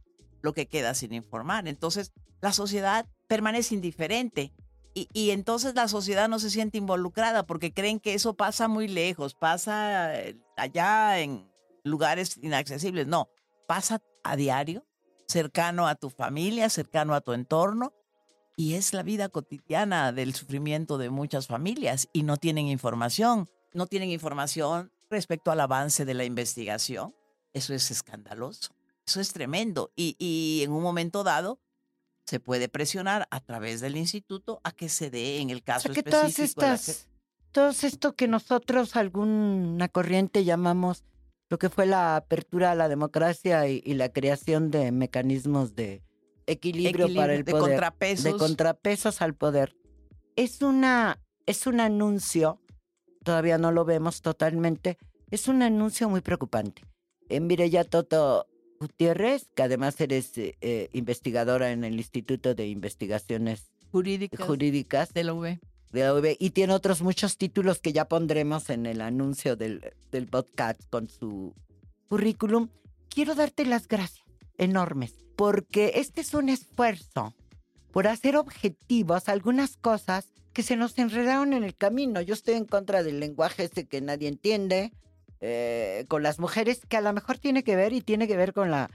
lo 0.40 0.52
que 0.52 0.66
queda 0.66 0.94
sin 0.94 1.12
informar. 1.12 1.68
Entonces, 1.68 2.12
la 2.40 2.52
sociedad 2.52 3.06
permanece 3.26 3.74
indiferente 3.74 4.52
y, 4.94 5.30
entonces 5.30 5.74
la 5.74 5.88
sociedad 5.88 6.26
no 6.26 6.38
se 6.38 6.48
siente 6.48 6.78
involucrada 6.78 7.44
porque 7.44 7.74
creen 7.74 8.00
que 8.00 8.14
eso 8.14 8.34
pasa 8.34 8.66
muy 8.66 8.88
lejos, 8.88 9.34
pasa 9.34 10.18
eh, 10.18 10.38
allá 10.56 11.20
en 11.20 11.50
lugares 11.84 12.38
inaccesibles. 12.40 13.06
No, 13.06 13.28
pasa 13.68 14.00
a 14.24 14.36
diario, 14.36 14.86
cercano 15.28 15.86
a 15.86 15.96
tu 15.96 16.08
familia, 16.08 16.70
cercano 16.70 17.14
a 17.14 17.20
tu 17.20 17.34
entorno. 17.34 17.92
Y 18.56 18.72
es 18.74 18.94
la 18.94 19.02
vida 19.02 19.28
cotidiana 19.28 20.12
del 20.12 20.34
sufrimiento 20.34 20.96
de 20.96 21.10
muchas 21.10 21.46
familias 21.46 22.08
y 22.14 22.22
no 22.22 22.38
tienen 22.38 22.68
información. 22.68 23.50
No 23.76 23.86
tienen 23.86 24.10
información 24.10 24.90
respecto 25.10 25.50
al 25.50 25.60
avance 25.60 26.06
de 26.06 26.14
la 26.14 26.24
investigación. 26.24 27.14
Eso 27.52 27.74
es 27.74 27.90
escandaloso. 27.90 28.74
Eso 29.06 29.20
es 29.20 29.32
tremendo. 29.32 29.92
Y, 29.94 30.16
y 30.18 30.64
en 30.64 30.72
un 30.72 30.82
momento 30.82 31.22
dado, 31.24 31.60
se 32.24 32.40
puede 32.40 32.70
presionar 32.70 33.28
a 33.30 33.40
través 33.40 33.82
del 33.82 33.96
instituto 33.96 34.60
a 34.64 34.72
que 34.72 34.88
se 34.88 35.10
dé 35.10 35.40
en 35.40 35.50
el 35.50 35.62
caso 35.62 35.90
que 35.90 36.02
Todas 36.02 36.38
estas, 36.38 37.06
todo 37.52 37.68
esto 37.68 38.14
que 38.14 38.28
nosotros 38.28 38.96
alguna 38.96 39.88
corriente 39.88 40.44
llamamos 40.44 41.04
lo 41.50 41.58
que 41.58 41.68
fue 41.68 41.84
la 41.84 42.16
apertura 42.16 42.72
a 42.72 42.74
la 42.74 42.88
democracia 42.88 43.68
y, 43.68 43.82
la 43.92 44.08
creación 44.08 44.70
de 44.70 44.90
mecanismos 44.90 45.76
de 45.76 46.02
equilibrio, 46.46 47.14
para 47.14 47.34
el 47.34 47.44
poder, 47.44 47.62
de 47.62 47.68
contrapesos. 47.68 48.24
de 48.24 48.32
contrapesos 48.32 49.22
al 49.22 49.34
poder, 49.34 49.76
es 50.34 50.62
una 50.62 51.20
es 51.46 51.68
un 51.68 51.78
anuncio, 51.78 52.60
todavía 53.26 53.58
no 53.58 53.72
lo 53.72 53.84
vemos 53.84 54.22
totalmente, 54.22 54.98
es 55.32 55.48
un 55.48 55.60
anuncio 55.60 56.08
muy 56.08 56.20
preocupante. 56.20 56.82
En 57.28 57.48
ya 57.48 57.82
Toto 57.82 58.46
Gutiérrez, 58.78 59.48
que 59.56 59.64
además 59.64 60.00
eres 60.00 60.38
eh, 60.38 60.56
eh, 60.60 60.88
investigadora 60.92 61.72
en 61.72 61.82
el 61.82 61.96
Instituto 61.96 62.54
de 62.54 62.68
Investigaciones 62.68 63.72
Jurídicas, 63.90 65.12
de 65.12 65.24
la 65.24 65.34
UV. 65.34 65.58
De 65.90 66.04
la. 66.04 66.36
Y 66.38 66.50
tiene 66.50 66.72
otros 66.72 67.02
muchos 67.02 67.36
títulos 67.36 67.80
que 67.80 67.92
ya 67.92 68.04
pondremos 68.06 68.70
en 68.70 68.86
el 68.86 69.00
anuncio 69.00 69.56
del, 69.56 69.82
del 70.12 70.28
podcast 70.28 70.80
con 70.88 71.08
su 71.08 71.52
currículum. 72.08 72.68
Quiero 73.08 73.34
darte 73.34 73.66
las 73.66 73.88
gracias 73.88 74.24
enormes, 74.56 75.14
porque 75.34 75.94
este 75.96 76.20
es 76.20 76.32
un 76.32 76.48
esfuerzo 76.48 77.34
por 77.96 78.08
hacer 78.08 78.36
objetivos 78.36 79.30
algunas 79.30 79.78
cosas 79.78 80.26
que 80.52 80.62
se 80.62 80.76
nos 80.76 80.98
enredaron 80.98 81.54
en 81.54 81.64
el 81.64 81.74
camino. 81.74 82.20
Yo 82.20 82.34
estoy 82.34 82.52
en 82.52 82.66
contra 82.66 83.02
del 83.02 83.20
lenguaje 83.20 83.64
ese 83.64 83.86
que 83.86 84.02
nadie 84.02 84.28
entiende, 84.28 84.92
eh, 85.40 86.04
con 86.06 86.22
las 86.22 86.38
mujeres 86.38 86.82
que 86.86 86.98
a 86.98 87.00
lo 87.00 87.10
mejor 87.14 87.38
tiene 87.38 87.64
que 87.64 87.74
ver 87.74 87.94
y 87.94 88.02
tiene 88.02 88.28
que 88.28 88.36
ver 88.36 88.52
con 88.52 88.70
la, 88.70 88.90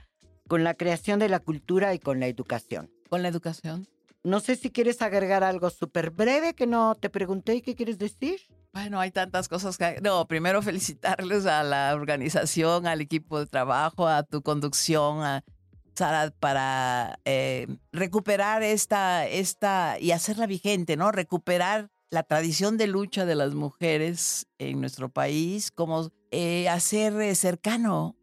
con 0.46 0.62
la 0.62 0.74
creación 0.74 1.18
de 1.18 1.28
la 1.28 1.40
cultura 1.40 1.94
y 1.94 1.98
con 1.98 2.20
la 2.20 2.28
educación. 2.28 2.92
Con 3.10 3.22
la 3.22 3.28
educación. 3.28 3.88
No 4.22 4.38
sé 4.38 4.54
si 4.54 4.70
quieres 4.70 5.02
agregar 5.02 5.42
algo 5.42 5.68
súper 5.70 6.10
breve 6.10 6.54
que 6.54 6.68
no 6.68 6.94
te 6.94 7.10
pregunté 7.10 7.56
y 7.56 7.62
qué 7.62 7.74
quieres 7.74 7.98
decir. 7.98 8.38
Bueno, 8.72 9.00
hay 9.00 9.10
tantas 9.10 9.48
cosas 9.48 9.78
que... 9.78 9.98
No, 10.00 10.28
primero 10.28 10.62
felicitarles 10.62 11.46
a 11.46 11.64
la 11.64 11.92
organización, 11.96 12.86
al 12.86 13.00
equipo 13.00 13.40
de 13.40 13.46
trabajo, 13.46 14.06
a 14.06 14.22
tu 14.22 14.42
conducción, 14.42 15.24
a 15.24 15.42
Para 16.40 17.18
eh, 17.24 17.66
recuperar 17.92 18.62
esta, 18.62 19.26
esta 19.26 19.98
y 20.00 20.12
hacerla 20.12 20.46
vigente, 20.46 20.96
¿no? 20.96 21.12
Recuperar 21.12 21.90
la 22.10 22.22
tradición 22.22 22.76
de 22.76 22.86
lucha 22.86 23.24
de 23.24 23.34
las 23.34 23.54
mujeres 23.54 24.46
en 24.58 24.80
nuestro 24.80 25.08
país, 25.08 25.70
como 25.70 26.10
eh, 26.30 26.68
hacer 26.68 27.20
eh, 27.20 27.34
cercano 27.34 28.16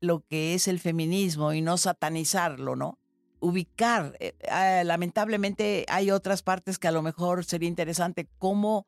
lo 0.00 0.20
que 0.20 0.54
es 0.54 0.68
el 0.68 0.78
feminismo 0.78 1.52
y 1.52 1.60
no 1.60 1.76
satanizarlo, 1.76 2.76
¿no? 2.76 2.98
Ubicar, 3.40 4.18
ah, 4.50 4.82
lamentablemente 4.84 5.84
hay 5.88 6.10
otras 6.10 6.42
partes 6.42 6.78
que 6.78 6.88
a 6.88 6.92
lo 6.92 7.02
mejor 7.02 7.44
sería 7.44 7.68
interesante 7.68 8.28
cómo 8.38 8.86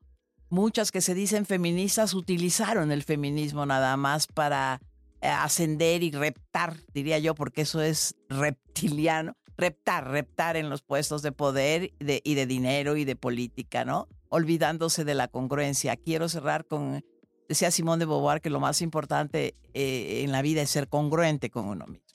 muchas 0.51 0.91
que 0.91 1.01
se 1.01 1.15
dicen 1.15 1.47
feministas 1.47 2.15
utilizaron 2.15 2.93
el 2.93 3.03
feminismo 3.03 3.65
nada 3.65 3.97
más 3.97 4.27
para 4.27 4.81
ascender 5.23 6.03
y 6.03 6.11
reptar, 6.11 6.77
diría 6.93 7.19
yo, 7.19 7.35
porque 7.35 7.63
eso 7.63 7.83
es 7.83 8.17
reptiliano, 8.29 9.37
reptar, 9.57 10.09
reptar 10.09 10.57
en 10.57 10.71
los 10.71 10.83
puestos 10.83 11.23
de 11.23 11.33
poder 11.33 11.93
y 11.99 12.35
de 12.35 12.47
dinero 12.47 12.97
y 12.97 13.05
de 13.05 13.17
política, 13.17 13.85
¿no? 13.85 14.09
Olvidándose 14.29 15.05
de 15.05 15.15
la 15.15 15.29
congruencia. 15.29 15.97
Quiero 15.97 16.29
cerrar 16.29 16.65
con, 16.65 17.05
decía 17.49 17.71
Simón 17.71 17.99
de 17.99 18.07
Beauvoir, 18.07 18.41
que 18.41 18.51
lo 18.51 18.61
más 18.61 18.81
importante 18.81 19.55
eh, 19.75 20.23
en 20.25 20.33
la 20.33 20.43
vida 20.43 20.63
es 20.63 20.71
ser 20.71 20.89
congruente 20.89 21.51
con 21.51 21.67
uno 21.67 21.87
mismo. 21.87 22.07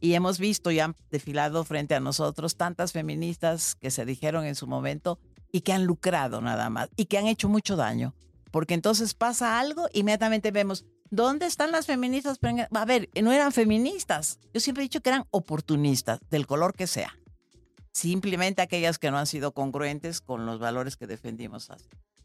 Y 0.00 0.14
hemos 0.14 0.38
visto 0.38 0.70
y 0.70 0.78
han 0.78 0.94
desfilado 1.10 1.64
frente 1.64 1.94
a 1.94 2.00
nosotros 2.00 2.56
tantas 2.56 2.92
feministas 2.92 3.74
que 3.74 3.90
se 3.90 4.04
dijeron 4.04 4.44
en 4.44 4.54
su 4.54 4.66
momento 4.66 5.18
y 5.50 5.62
que 5.62 5.72
han 5.72 5.84
lucrado 5.84 6.40
nada 6.40 6.70
más 6.70 6.88
y 6.96 7.06
que 7.06 7.18
han 7.18 7.26
hecho 7.26 7.48
mucho 7.48 7.76
daño. 7.76 8.14
Porque 8.50 8.74
entonces 8.74 9.14
pasa 9.14 9.58
algo, 9.58 9.88
inmediatamente 9.92 10.50
vemos, 10.52 10.86
¿dónde 11.10 11.46
están 11.46 11.72
las 11.72 11.86
feministas? 11.86 12.38
A 12.72 12.84
ver, 12.84 13.08
no 13.20 13.32
eran 13.32 13.52
feministas. 13.52 14.38
Yo 14.52 14.60
siempre 14.60 14.82
he 14.82 14.86
dicho 14.86 15.00
que 15.00 15.10
eran 15.10 15.24
oportunistas, 15.30 16.20
del 16.30 16.46
color 16.46 16.74
que 16.74 16.86
sea. 16.86 17.18
Simplemente 17.92 18.62
aquellas 18.62 18.98
que 18.98 19.10
no 19.10 19.18
han 19.18 19.26
sido 19.26 19.52
congruentes 19.52 20.20
con 20.20 20.46
los 20.46 20.58
valores 20.58 20.96
que 20.96 21.06
defendimos. 21.06 21.68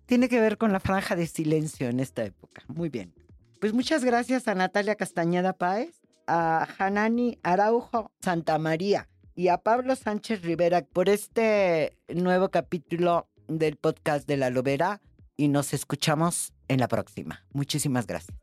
Tiene 0.05 0.29
que 0.29 0.39
ver 0.39 0.57
con 0.57 0.71
la 0.71 0.79
franja 0.79 1.15
de 1.15 1.25
silencio 1.25 1.89
en 1.89 1.99
esta 1.99 2.23
época. 2.23 2.63
Muy 2.67 2.89
bien. 2.89 3.13
Pues 3.59 3.73
muchas 3.73 4.03
gracias 4.03 4.47
a 4.47 4.55
Natalia 4.55 4.95
Castañeda 4.95 5.53
Páez, 5.53 6.01
a 6.27 6.67
Hanani 6.77 7.39
Araujo 7.43 8.11
Santa 8.21 8.57
María 8.59 9.07
y 9.36 9.47
a 9.47 9.57
Pablo 9.57 9.95
Sánchez 9.95 10.41
Rivera 10.41 10.86
por 10.86 11.09
este 11.09 11.97
nuevo 12.07 12.49
capítulo 12.49 13.29
del 13.47 13.77
podcast 13.77 14.27
de 14.27 14.38
la 14.38 14.49
Lobera 14.49 15.01
y 15.38 15.47
nos 15.47 15.73
escuchamos 15.73 16.53
en 16.67 16.79
la 16.79 16.88
próxima. 16.88 17.45
Muchísimas 17.53 18.05
gracias. 18.05 18.42